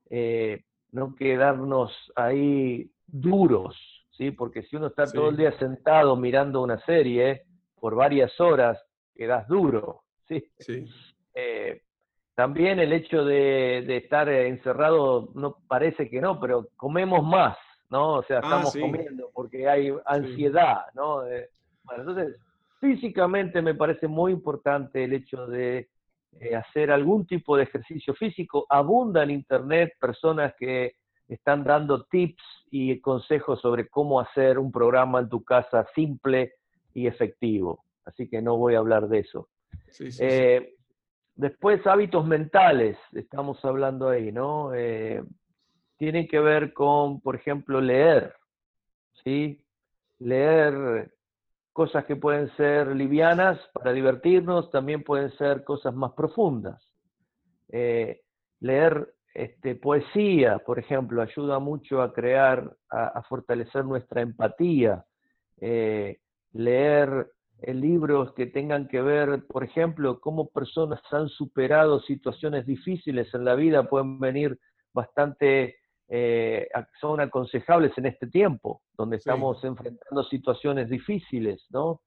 [0.09, 3.75] eh, no quedarnos ahí duros,
[4.11, 4.31] ¿sí?
[4.31, 7.43] Porque si uno está todo el día sentado mirando una serie
[7.79, 8.81] por varias horas,
[9.15, 10.43] quedas duro, ¿sí?
[12.35, 17.57] también el hecho de, estar encerrado, no parece que no, pero comemos más,
[17.89, 18.15] ¿no?
[18.15, 21.17] O sea, ah, estamos comiendo porque hay ansiedad, ¿no?
[21.83, 22.39] bueno, entonces
[22.81, 25.89] Físicamente me parece muy importante el hecho de
[26.39, 28.65] eh, hacer algún tipo de ejercicio físico.
[28.67, 30.95] Abunda en Internet personas que
[31.27, 36.55] están dando tips y consejos sobre cómo hacer un programa en tu casa simple
[36.95, 37.85] y efectivo.
[38.03, 39.47] Así que no voy a hablar de eso.
[40.19, 40.73] Eh,
[41.35, 44.73] después, hábitos mentales, estamos hablando ahí, ¿no?
[44.73, 45.23] Eh,
[45.97, 48.33] tienen que ver con, por ejemplo, leer,
[49.23, 49.63] ¿sí?
[50.17, 51.11] Leer
[51.73, 56.81] cosas que pueden ser livianas para divertirnos, también pueden ser cosas más profundas.
[57.69, 58.21] Eh,
[58.59, 65.05] leer este, poesía, por ejemplo, ayuda mucho a crear, a, fortalecer nuestra empatía.
[65.59, 66.19] Eh,
[66.53, 73.33] leer eh, libros que tengan que ver, por ejemplo, cómo personas han superado situaciones difíciles
[73.33, 74.59] en la vida, pueden venir
[74.93, 75.77] bastante,
[76.13, 76.67] eh,
[76.99, 82.01] son aconsejables en este tiempo, donde estamos enfrentando situaciones difíciles, ¿no?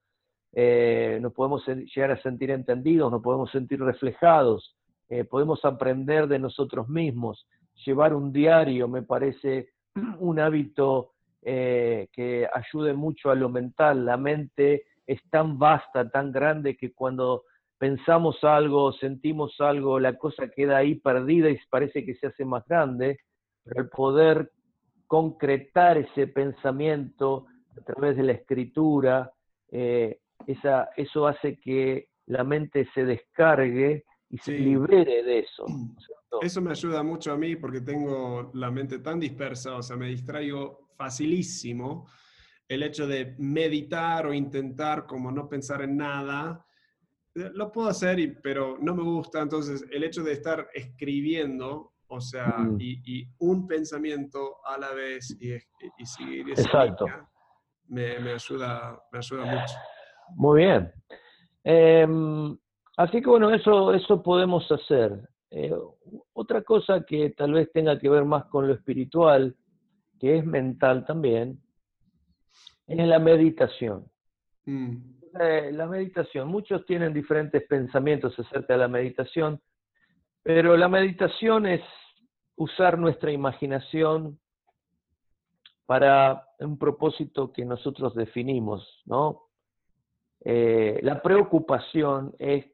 [1.21, 4.77] nos podemos llegar a sentir entendidos, nos podemos sentir reflejados,
[5.09, 7.47] eh, podemos aprender de nosotros mismos.
[7.85, 9.71] Llevar un diario me parece
[10.19, 14.05] un hábito eh, que ayude mucho a lo mental.
[14.05, 17.45] La mente es tan vasta, tan grande, que cuando
[17.79, 22.65] pensamos algo, sentimos algo, la cosa queda ahí perdida y parece que se hace más
[22.67, 23.19] grande,
[23.67, 24.53] el poder
[25.07, 27.47] concretar ese pensamiento
[27.77, 29.33] a través de la escritura,
[29.71, 35.65] eh, esa, eso hace que la mente se descargue y se libere de eso.
[36.43, 40.09] Eso me ayuda mucho a mí porque tengo la mente tan dispersa, o sea, me
[40.09, 42.09] distraigo facilísimo.
[42.67, 46.67] El hecho de meditar o intentar como no pensar en nada,
[47.37, 49.41] eh, lo puedo hacer, pero no me gusta.
[49.41, 52.79] Entonces, el hecho de estar escribiendo, o sea, mm.
[52.81, 57.29] y, un pensamiento a la vez y, y seguir esa Línea,
[57.89, 59.75] me, me, ayuda, me ayuda mucho.
[60.37, 60.93] Muy bien.
[61.63, 62.57] Em,
[62.97, 65.29] Así que bueno, eso, eso podemos hacer.
[65.51, 65.73] Eh,
[66.33, 69.57] otra cosa que tal vez tenga que ver más con lo espiritual,
[70.21, 71.61] que es mental también,
[72.87, 74.07] es la meditación.
[74.67, 74.97] Mm.
[75.41, 79.61] Eh, la meditación, muchos tienen diferentes pensamientos acerca de la meditación,
[80.45, 81.83] pero la meditación es
[82.57, 84.39] usar nuestra imaginación
[85.87, 89.43] para un propósito que nosotros definimos, ¿no?
[90.45, 92.67] Eh, la preocupación es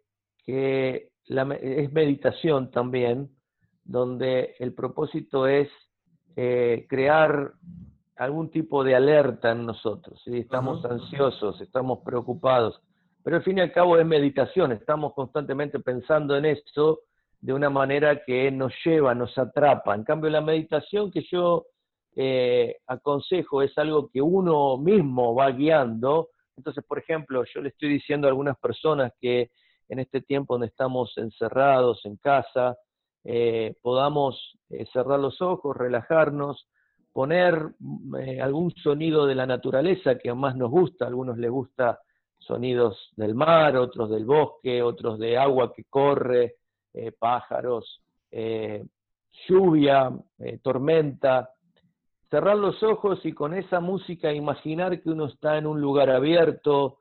[0.44, 3.30] que es meditación también,
[3.84, 5.68] donde el propósito es
[6.36, 7.52] eh, crear
[8.16, 10.20] algún tipo de alerta en nosotros.
[10.24, 12.80] si Estamos ansiosos, estamos preocupados,
[13.22, 17.00] pero al fin y al cabo es meditación, estamos constantemente pensando en esto
[17.40, 19.94] de una manera que nos lleva, nos atrapa.
[19.94, 21.66] En cambio, la meditación que yo
[22.16, 26.30] eh, aconsejo es algo que uno mismo va guiando.
[26.56, 29.50] Entonces, por ejemplo, yo le estoy diciendo a algunas personas que
[29.88, 32.76] en este tiempo donde estamos encerrados en casa,
[33.24, 36.68] eh, podamos eh, cerrar los ojos, relajarnos,
[37.12, 37.70] poner
[38.40, 41.98] algún sonido de la naturaleza que más nos gusta, a algunos les gusta
[42.38, 46.59] sonidos del mar, otros del bosque, otros de agua que corre,
[47.18, 48.02] pájaros,
[49.48, 50.12] lluvia,
[50.62, 51.50] tormenta,
[52.30, 56.98] cerrar los ojos y con esa música imaginar que uno está en un lugar abierto,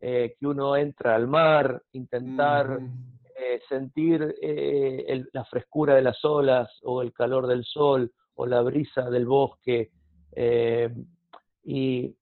[0.00, 2.80] eh, que uno entra al mar, intentar
[3.36, 8.62] eh, sentir eh, la frescura de las olas o el calor del sol o la
[8.62, 9.90] brisa del bosque
[11.62, 12.16] y,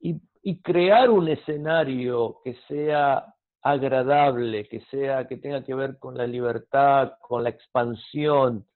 [0.00, 3.34] y, crear un escenario que sea
[3.70, 8.66] agradable, que sea que tenga que ver con la libertad, con la expansión.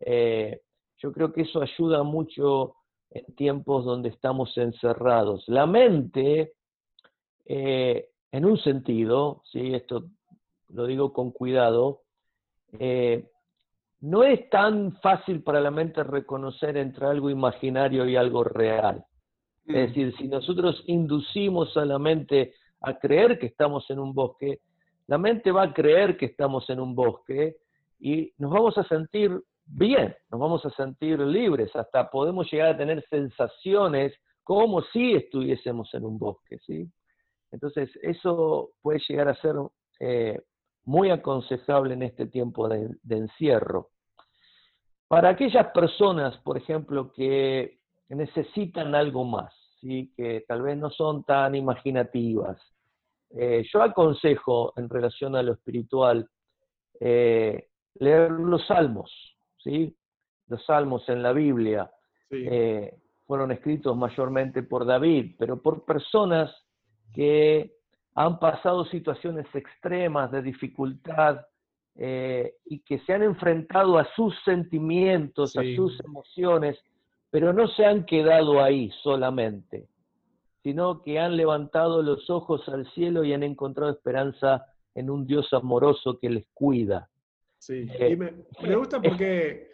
[0.00, 2.74] yo creo que eso ayuda mucho
[3.10, 5.44] en tiempos donde estamos encerrados.
[5.48, 6.54] La mente
[7.52, 9.74] eh, en un sentido, ¿sí?
[9.74, 10.04] esto
[10.68, 12.02] lo digo con cuidado,
[12.78, 13.28] eh,
[14.02, 19.04] no es tan fácil para la mente reconocer entre algo imaginario y algo real.
[19.66, 19.78] Es mm.
[19.88, 24.60] decir, si nosotros inducimos a la mente a creer que estamos en un bosque,
[25.06, 27.56] la mente va a creer que estamos en un bosque
[27.98, 32.76] y nos vamos a sentir bien, nos vamos a sentir libres, hasta podemos llegar a
[32.76, 36.90] tener sensaciones como si estuviésemos en un bosque, ¿sí?
[37.52, 39.54] Entonces, eso puede llegar a ser
[39.98, 40.40] eh,
[40.84, 43.90] muy aconsejable en este tiempo de, encierro.
[45.08, 47.78] Para aquellas personas, por ejemplo, que
[48.08, 50.12] necesitan algo más, ¿sí?
[50.16, 52.60] que tal vez no son tan imaginativas,
[53.30, 56.28] eh, yo aconsejo en relación a lo espiritual
[56.98, 59.10] eh, leer los salmos,
[59.58, 59.96] ¿sí?
[60.48, 61.90] los salmos en la Biblia.
[63.26, 66.50] fueron escritos mayormente por David, pero por personas
[67.14, 67.76] que
[68.14, 71.40] han pasado situaciones extremas de dificultad
[71.96, 76.78] eh, y que se han enfrentado a sus sentimientos, a sus emociones,
[77.30, 79.88] pero no se han quedado ahí solamente,
[80.62, 85.52] sino que han levantado los ojos al cielo y han encontrado esperanza en un Dios
[85.52, 87.08] amoroso que les cuida.
[87.58, 89.70] Sí, eh, y me, gusta porque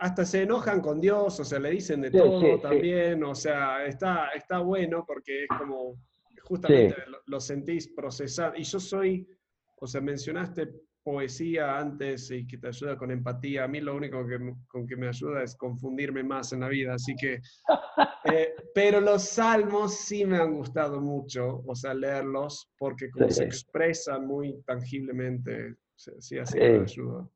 [0.00, 4.30] hasta se enojan con Dios, o sea, le dicen de todo también, o sea, está,
[4.30, 5.96] está bueno porque es como,
[6.42, 6.96] justamente
[7.26, 8.54] lo, sentís procesar.
[8.56, 9.28] Y yo soy,
[9.76, 10.72] o sea, mencionaste
[11.06, 13.62] poesía antes y que te ayuda con empatía.
[13.62, 16.94] A mí lo único que, con que me ayuda es confundirme más en la vida,
[16.94, 17.40] así que...
[18.28, 23.44] Eh, pero los salmos sí me han gustado mucho, o sea, leerlos, porque como se
[23.44, 27.28] expresan muy tangiblemente, sí, así me ayuda.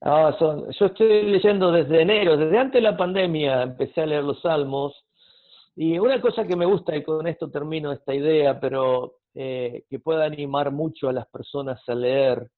[0.00, 4.24] Ah, son, yo estoy leyendo desde enero, desde antes de la pandemia empecé a leer
[4.24, 5.04] los salmos.
[5.76, 9.98] Y una cosa que me gusta, y con esto termino esta idea, pero eh, que
[9.98, 12.50] pueda animar mucho a las personas a leer,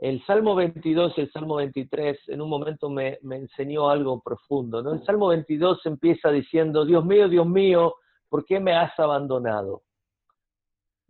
[0.00, 4.80] el Salmo 22 y el Salmo 23 en un momento me, enseñó algo profundo.
[4.92, 7.96] El Salmo 22 empieza diciendo, Dios mío, Dios mío,
[8.30, 9.82] ¿por qué me has abandonado?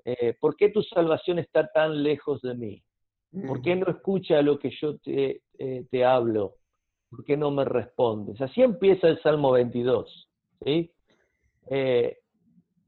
[0.05, 2.83] Eh, ¿Por qué tu salvación está tan lejos de mí?
[3.47, 6.57] ¿Por qué no escucha lo que yo te, eh, hablo?
[7.09, 8.41] ¿Por qué no me respondes?
[8.41, 10.29] Así empieza el Salmo 22.
[10.65, 10.91] ¿sí?
[11.69, 12.19] Eh,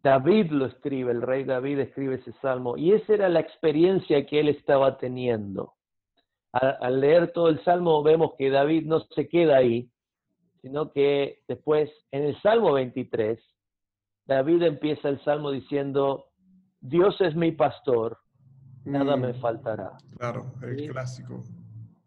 [0.03, 4.41] David lo escribe, el rey David escribe ese salmo, y esa era la experiencia que
[4.41, 5.75] él estaba teniendo
[6.53, 9.91] al, leer todo el Salmo vemos que David no se queda ahí,
[10.61, 13.41] sino que después, en el Salmo 23,
[14.27, 16.27] David empieza el Salmo diciendo,
[16.81, 18.19] Dios es mi pastor,
[18.85, 19.41] nada me mm.
[19.41, 19.97] faltará.
[20.19, 21.43] Claro, el clásico.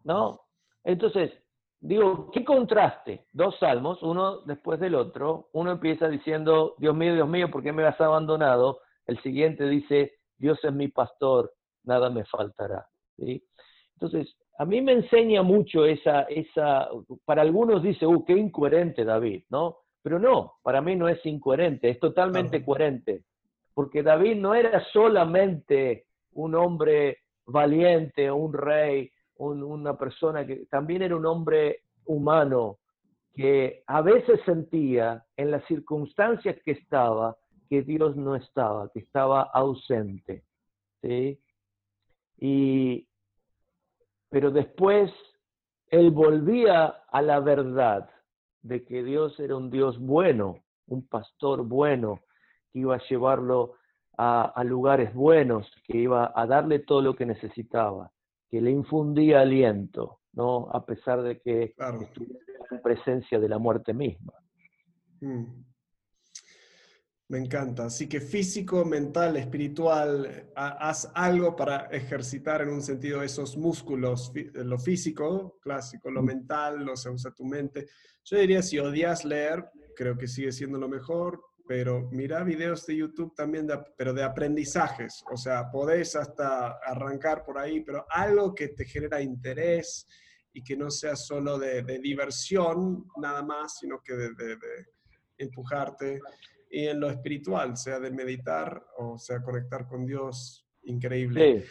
[0.04, 0.40] ¿No?
[0.84, 1.32] Entonces,
[1.80, 3.26] digo, ¿qué contraste?
[3.32, 5.48] Dos salmos, uno después del otro.
[5.52, 8.80] Uno empieza diciendo, Dios mío, Dios mío, ¿por qué me has abandonado?
[9.06, 12.86] El siguiente dice, Dios es mi pastor, nada me faltará.
[13.16, 13.42] ¿Sí?
[13.96, 16.88] Entonces, a mí me enseña mucho esa, esa,
[17.24, 19.78] para algunos dice, uh, qué incoherente David, ¿no?
[20.02, 23.24] Pero no, para mí no es incoherente, es totalmente coherente,
[23.74, 31.16] porque David no era solamente un hombre valiente, un rey, una persona que también era
[31.16, 32.78] un hombre humano,
[33.34, 37.36] que a veces sentía en las circunstancias que estaba
[37.68, 40.44] que Dios no estaba, que estaba ausente.
[41.02, 41.38] ¿sí?
[42.38, 43.06] Y,
[44.28, 45.10] pero después
[45.88, 48.10] él volvía a la verdad
[48.62, 52.20] de que Dios era un Dios bueno, un pastor bueno,
[52.72, 53.74] que iba a llevarlo
[54.18, 58.10] a, lugares buenos, que iba a darle todo lo que necesitaba,
[58.48, 60.68] que le infundía aliento, ¿no?
[60.72, 64.32] A pesar de que estuviera en presencia de la muerte misma.
[65.20, 65.44] Mm.
[67.28, 67.86] Me encanta.
[67.86, 74.78] Así que físico, mental, espiritual, haz algo para ejercitar en un sentido esos músculos, lo
[74.78, 77.88] físico, clásico, lo mental, lo se usa tu mente.
[78.24, 79.64] Yo diría, si odias leer,
[79.96, 83.66] creo que sigue siendo lo mejor, pero mira videos de YouTube también,
[83.96, 85.24] pero de aprendizajes.
[85.32, 90.06] O sea, podés hasta arrancar por ahí, pero algo que te genera interés
[90.52, 94.56] y que no sea solo de, diversión nada más, sino que de, de
[95.38, 96.20] empujarte
[96.70, 101.64] y en lo espiritual, sea de meditar o sea conectar con Dios, increíble.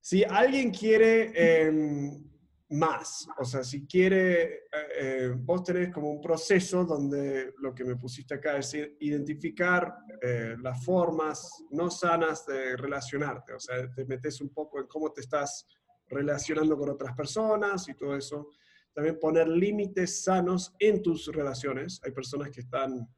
[0.00, 2.22] Si alguien quiere em,
[2.70, 4.60] más, o sea, si quiere, eh,
[4.98, 10.56] eh, vos tenés como un proceso donde lo que me pusiste acá es identificar eh,
[10.60, 15.20] las formas no sanas de relacionarte, o sea, te metes un poco en cómo te
[15.20, 15.66] estás
[16.08, 18.48] relacionando con otras personas y todo eso.
[18.92, 22.00] También poner límites sanos en tus relaciones.
[22.04, 23.08] Hay personas que están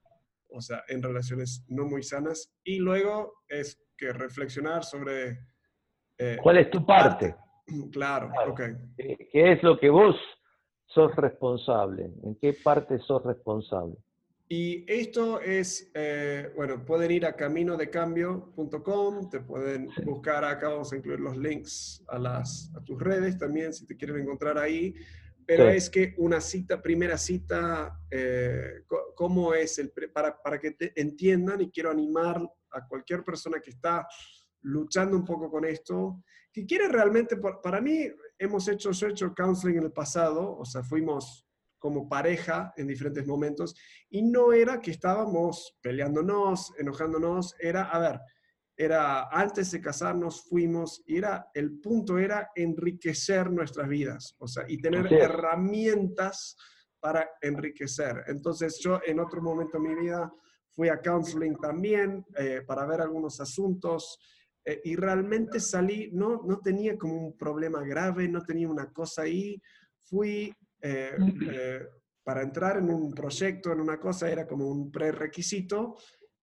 [0.49, 2.53] o sea, en relaciones no muy sanas.
[2.65, 5.39] Y luego es que reflexionar sobre...
[6.19, 7.35] Eh, ¿Cuál es tu parte?
[7.91, 8.61] Claro, ok.
[8.97, 10.15] ¿Qué es lo que vos
[10.87, 12.13] sos responsable?
[12.23, 13.97] ¿En qué parte sos responsable?
[14.49, 20.97] Y esto es, eh, bueno, pueden ir a caminodecambio.com, te pueden buscar acá, vamos a
[20.97, 24.95] incluir los links a, las, a tus redes también, si te quieren encontrar ahí
[25.47, 28.83] pero es que una cita, primera cita, eh,
[29.15, 29.79] ¿cómo es?
[29.79, 32.41] El, para, para que te entiendan y quiero animar
[32.73, 34.07] a cualquier persona que está
[34.63, 39.35] luchando un poco con esto, que quiere realmente, para mí, hemos hecho, yo he hecho
[39.35, 41.47] counseling en el pasado, o sea, fuimos
[41.79, 43.77] como pareja en diferentes momentos,
[44.11, 48.21] y no era que estábamos peleándonos, enojándonos, era, a ver,
[48.77, 54.65] era antes de casarnos fuimos y era el punto era enriquecer nuestras vidas, o sea,
[54.69, 56.57] y tener herramientas
[57.01, 58.25] para enriquecer.
[58.27, 60.33] Entonces yo en otro momento de mi vida
[60.75, 64.19] fui a counseling también eh, para ver algunos asuntos
[64.67, 69.23] eh, y realmente salí, no, no tenía como un problema grave, no tenía una cosa
[69.23, 69.63] ahí.
[70.01, 70.53] Fui
[70.83, 71.17] eh,
[71.53, 71.87] eh,
[72.25, 75.97] para entrar en un proyecto, en una cosa, era como un prerequisito.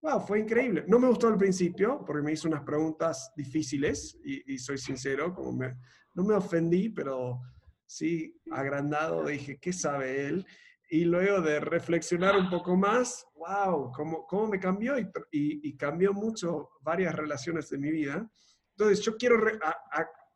[0.04, 0.84] Wow, fue increíble.
[0.86, 5.50] No me gustó al principio porque me hizo unas preguntas difíciles y, soy sincero, como
[5.50, 5.78] me,
[6.12, 7.40] no me ofendí, pero
[7.86, 10.46] sí agrandado dije, ¿qué sabe él?
[10.90, 16.12] Y luego de reflexionar un poco más, wow, cómo, cómo me cambió y, y, cambió
[16.12, 18.30] mucho varias relaciones de mi vida.
[18.76, 19.38] Entonces, yo quiero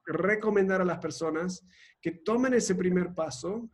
[0.06, 1.62] recomendar a las personas
[2.00, 3.68] que tomen ese primer paso,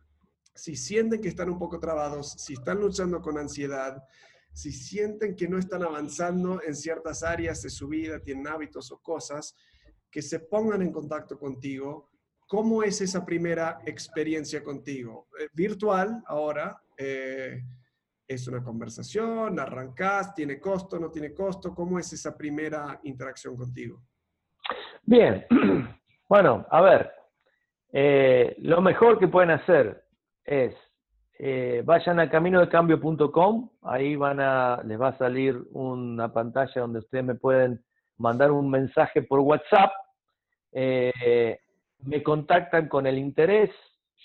[0.53, 4.03] si sienten que están un poco trabados, si están luchando con ansiedad,
[4.55, 8.99] si sienten que no están avanzando en ciertas áreas de su vida, tienen hábitos o
[8.99, 9.53] cosas,
[10.09, 12.09] que se pongan en contacto contigo,
[12.47, 15.27] ¿Cómo es esa primera experiencia contigo?
[15.39, 17.63] Eh, virtual ahora, eh,
[18.27, 24.03] es una conversación, arrancás, tiene costo, no tiene costo, ¿cómo es esa primera interacción contigo?
[25.03, 25.45] Bien,
[26.29, 27.11] bueno, a ver,
[27.91, 30.05] eh, lo mejor que pueden hacer
[30.43, 30.75] es,
[31.83, 37.35] vayan a caminodecambio.com, ahí van a, les va a salir una pantalla donde ustedes me
[37.35, 37.83] pueden
[38.17, 39.91] mandar un mensaje por WhatsApp
[42.05, 43.71] me contactan con el interés,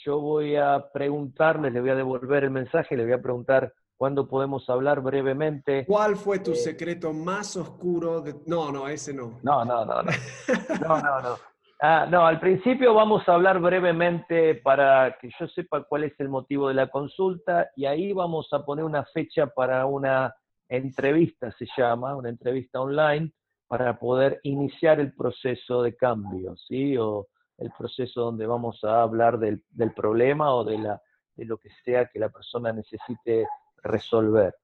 [0.05, 4.29] yo voy a preguntarles, le voy a devolver el mensaje, le voy a preguntar cuándo
[4.29, 5.85] podemos hablar brevemente.
[5.87, 8.21] ¿Cuál fue tu eh, secreto más oscuro?
[8.21, 8.35] De...
[8.47, 9.39] No, no, ese no.
[9.43, 10.11] No, no, no, no.
[10.81, 11.50] No, no, no.
[11.83, 16.29] Ah, no, al principio vamos a hablar brevemente para que yo sepa cuál es el
[16.29, 20.35] motivo de la consulta y ahí vamos a poner una fecha para una
[20.69, 23.33] entrevista, se llama, una entrevista online,
[23.67, 26.99] para poder iniciar el proceso de cambio, ¿sí?
[26.99, 27.29] O,
[27.61, 29.63] el proceso donde vamos a hablar del,
[29.95, 31.01] problema o de, la,
[31.37, 33.47] de lo que sea que la persona necesite
[33.83, 34.55] resolver.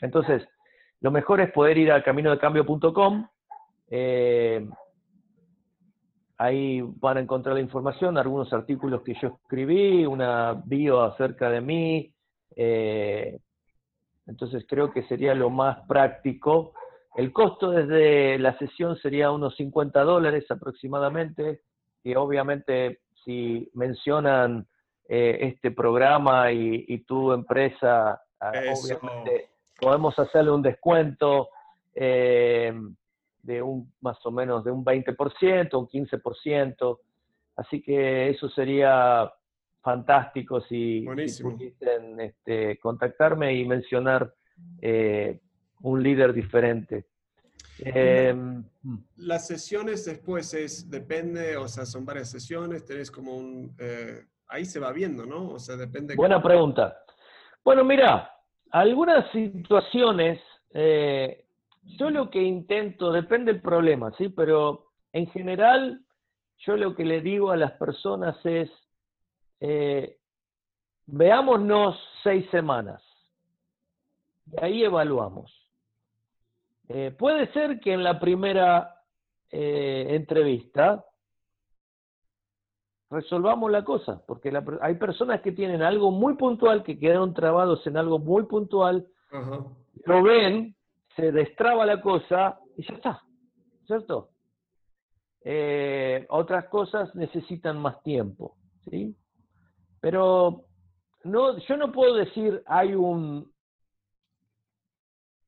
[0.00, 0.48] Entonces,
[1.00, 3.28] lo mejor es poder ir a caminodecambio.com.
[3.88, 4.66] Eh,
[6.38, 11.60] ahí van a encontrar la información, algunos artículos que yo escribí, una bio acerca de
[11.60, 12.12] mí.
[12.54, 13.38] Eh,
[14.26, 16.74] entonces creo que sería lo más práctico.
[17.14, 21.62] El costo desde la sesión sería unos 50 dólares aproximadamente
[22.04, 24.66] y obviamente si mencionan
[25.08, 29.48] eh, este programa y, tu empresa, ah, obviamente
[29.80, 31.48] podemos hacerle un descuento
[31.94, 32.74] eh,
[33.46, 36.98] de un más o menos de un 20%, un 15%.
[37.56, 39.32] Así que eso sería
[39.80, 44.34] fantástico si, pudiesen este, contactarme y mencionar
[44.82, 45.40] eh,
[45.82, 47.06] un líder diferente.
[47.78, 48.98] Em, mm.
[49.18, 54.64] Las sesiones después es, depende, o sea, son varias sesiones, tenés como un, eh, ahí
[54.64, 55.50] se va viendo, ¿no?
[55.50, 56.16] O sea, depende.
[56.16, 56.98] Buena pregunta.
[57.64, 58.30] Bueno, mira,
[58.70, 60.40] algunas situaciones,
[60.72, 61.45] eh,
[61.86, 64.28] yo lo que intento, depende del problema, ¿sí?
[64.28, 66.04] Pero en general,
[66.58, 68.70] yo lo que le digo a las personas es,
[69.60, 70.18] eh,
[71.06, 73.02] veámonos seis semanas.
[74.52, 75.52] Y ahí evaluamos.
[76.88, 79.02] Eh, puede ser que en la primera
[79.50, 81.04] eh, entrevista
[83.10, 87.96] resolvamos la cosa, porque hay personas que tienen algo muy puntual, que quedaron trabados en
[87.96, 89.06] algo muy puntual,
[90.04, 90.75] lo ven,
[91.16, 93.22] se destraba la cosa y ya está,
[93.86, 94.30] ¿cierto?
[95.42, 98.56] Eh, otras cosas necesitan más tiempo,
[98.90, 99.16] ¿sí?
[100.00, 100.66] Pero
[101.24, 103.50] no, yo no puedo decir hay un,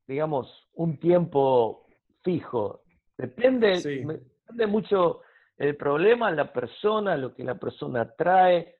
[0.07, 1.87] digamos, un tiempo
[2.23, 2.83] fijo.
[3.17, 5.21] Depende, depende mucho
[5.59, 8.78] el problema, la persona, lo que la persona trae,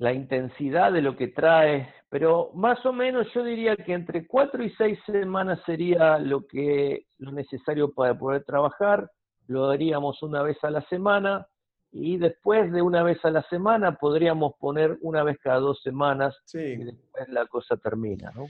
[0.00, 4.64] la intensidad de lo que trae, pero más o menos yo diría que entre cuatro
[4.64, 9.10] y seis semanas sería lo que lo necesario para poder trabajar.
[9.46, 11.46] Lo haríamos una vez a la semana
[11.92, 16.34] y después de una vez a la semana podríamos poner una vez cada dos semanas
[16.54, 18.46] y después la cosa termina, ¿no?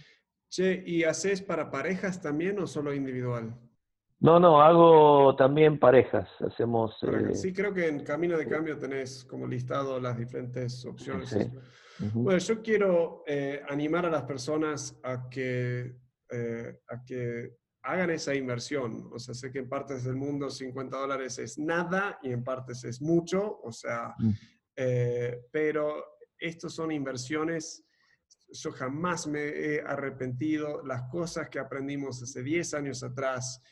[0.48, 3.57] Che, ¿y haces para parejas también o solo individual?
[4.21, 6.29] No, no, hago también parejas.
[6.41, 6.95] Hacemos.
[7.03, 11.35] Eh, sí, creo que en Camino de Cambio tenés como listado las diferentes opciones.
[12.14, 15.97] Bueno, yo quiero eh, animar a las personas a que,
[16.31, 19.11] eh, a que hagan esa inversión.
[19.12, 22.85] O sea, sé que en partes del mundo 50 dólares es nada y en partes
[22.85, 23.61] es mucho.
[23.62, 24.31] O sea, mm.
[25.51, 26.05] pero
[26.39, 27.85] estos son inversiones
[28.53, 30.83] yo jamás me he arrepentido.
[30.85, 33.62] Las cosas que aprendimos hace 10 años atrás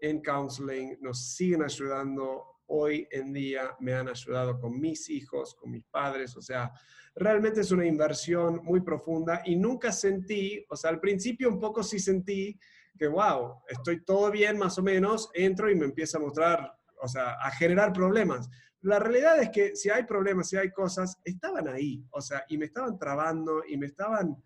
[0.00, 5.70] en counseling nos siguen ayudando hoy en día, me han ayudado con mis hijos, con
[5.70, 6.70] mis padres, o sea,
[7.14, 11.82] realmente es una inversión muy profunda y nunca sentí, o sea, al principio un poco
[11.82, 12.58] sí sentí
[12.98, 17.08] que, wow, estoy todo bien más o menos, entro y me empieza a mostrar, o
[17.08, 18.50] sea, a generar problemas.
[18.82, 22.58] La realidad es que si hay problemas, si hay cosas, estaban ahí, o sea, y
[22.58, 24.36] me estaban trabando y me estaban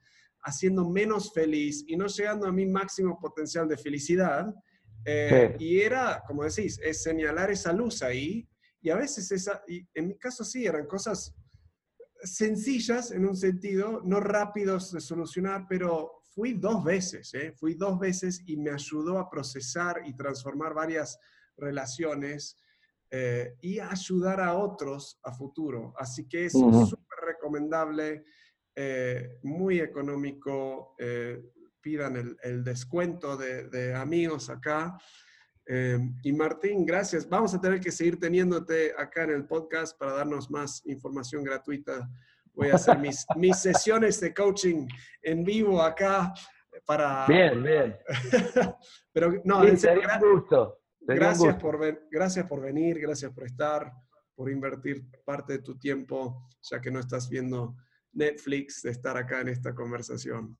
[0.43, 4.55] haciendo menos feliz y no llegando a mi máximo potencial de felicidad.
[5.05, 8.49] Eh, y era, como decís, es señalar esa luz ahí.
[8.81, 11.35] Y a veces, esa, y en mi caso sí, eran cosas
[12.23, 17.53] sencillas en un sentido, no rápidos de solucionar, pero fui dos veces, ¿eh?
[17.53, 21.19] fui dos veces y me ayudó a procesar y transformar varias
[21.57, 22.59] relaciones
[23.11, 25.95] eh, y ayudar a otros a futuro.
[25.99, 28.25] Así que es súper recomendable,
[28.75, 30.95] eh, muy económico,
[31.83, 34.97] pidan el, descuento de, de, amigos acá.
[36.23, 37.29] y Martín, gracias.
[37.29, 42.09] Vamos a tener que seguir teniéndote acá en el podcast para darnos más información gratuita
[42.55, 44.87] voy a hacer mis, mis sesiones de coaching
[45.23, 46.33] en vivo acá
[46.87, 47.27] para...
[47.27, 47.97] Bien, bien.
[49.13, 50.79] Pero no, en serio, gusto.
[51.01, 53.93] Gracias, Por gracias por venir, gracias por estar,
[54.37, 57.75] por invertir parte de tu tiempo, ya que no estás viendo
[58.13, 60.57] Netflix, de estar acá en esta conversación.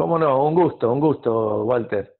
[0.00, 2.16] Cómo no, un gusto, un gusto, Walter.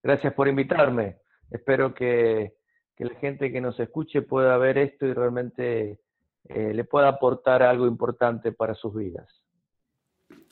[0.00, 1.18] Gracias por invitarme.
[1.50, 2.54] Espero que,
[2.94, 5.98] que la gente que nos escuche pueda ver esto y realmente
[6.44, 9.42] eh, le pueda aportar algo importante para sus vidas.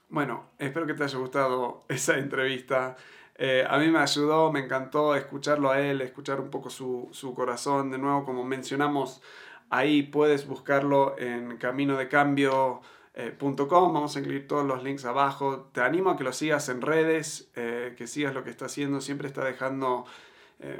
[0.08, 2.96] Bueno, espero que te haya gustado esa entrevista.
[3.36, 7.32] Eh, a mí me ayudó, me encantó escucharlo a él, escuchar un poco su, su
[7.32, 7.92] corazón.
[7.92, 9.22] De nuevo, como mencionamos,
[9.70, 13.01] ahí puedes buscarlo en caminodecambio.com.
[13.14, 15.70] Eh, Vamos a incluir todos los links abajo.
[15.72, 19.00] Te animo a que lo sigas en redes, que sigas lo que está haciendo.
[19.00, 20.06] Siempre está dejando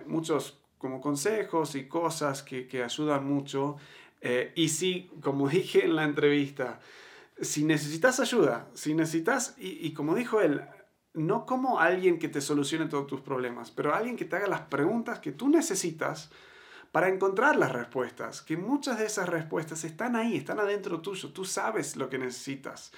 [0.07, 3.77] muchos como consejos y cosas que, que ayudan mucho.
[4.23, 6.81] Eh, y sí, como dije en la entrevista,
[7.41, 10.63] si necesitas ayuda, si necesitas, y, como dijo él,
[11.15, 14.63] no como alguien que te solucione todos tus problemas, pero alguien que te haga las
[14.63, 16.31] preguntas que tú necesitas
[16.93, 21.45] para encontrar las respuestas, que muchas de esas respuestas están ahí, están adentro tuyo, tú
[21.45, 22.93] sabes lo que necesitas.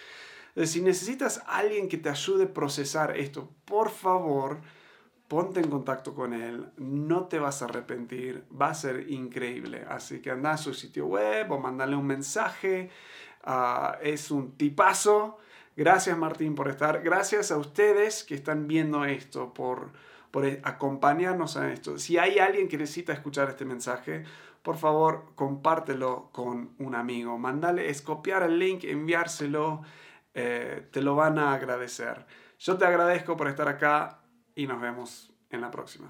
[0.64, 4.58] Si necesitas alguien que te ayude a procesar esto, por favor,
[5.28, 9.84] ponte en contacto con él, no te vas a arrepentir, va a ser increíble.
[9.88, 12.90] Así que anda a su sitio web o mandale un mensaje,
[13.44, 15.38] ah, es un tipazo.
[15.76, 19.92] Gracias Martín por estar, gracias a ustedes que están viendo esto, por,
[20.34, 21.96] por acompañarnos a esto.
[21.96, 24.24] Si hay alguien que necesita escuchar este mensaje,
[24.62, 29.82] por favor compártelo con un amigo, mandale, es copiar el link, enviárselo,
[30.34, 32.26] eh, te lo van a agradecer.
[32.58, 34.22] Yo te agradezco por estar acá
[34.56, 36.08] y nos vemos en la próxima.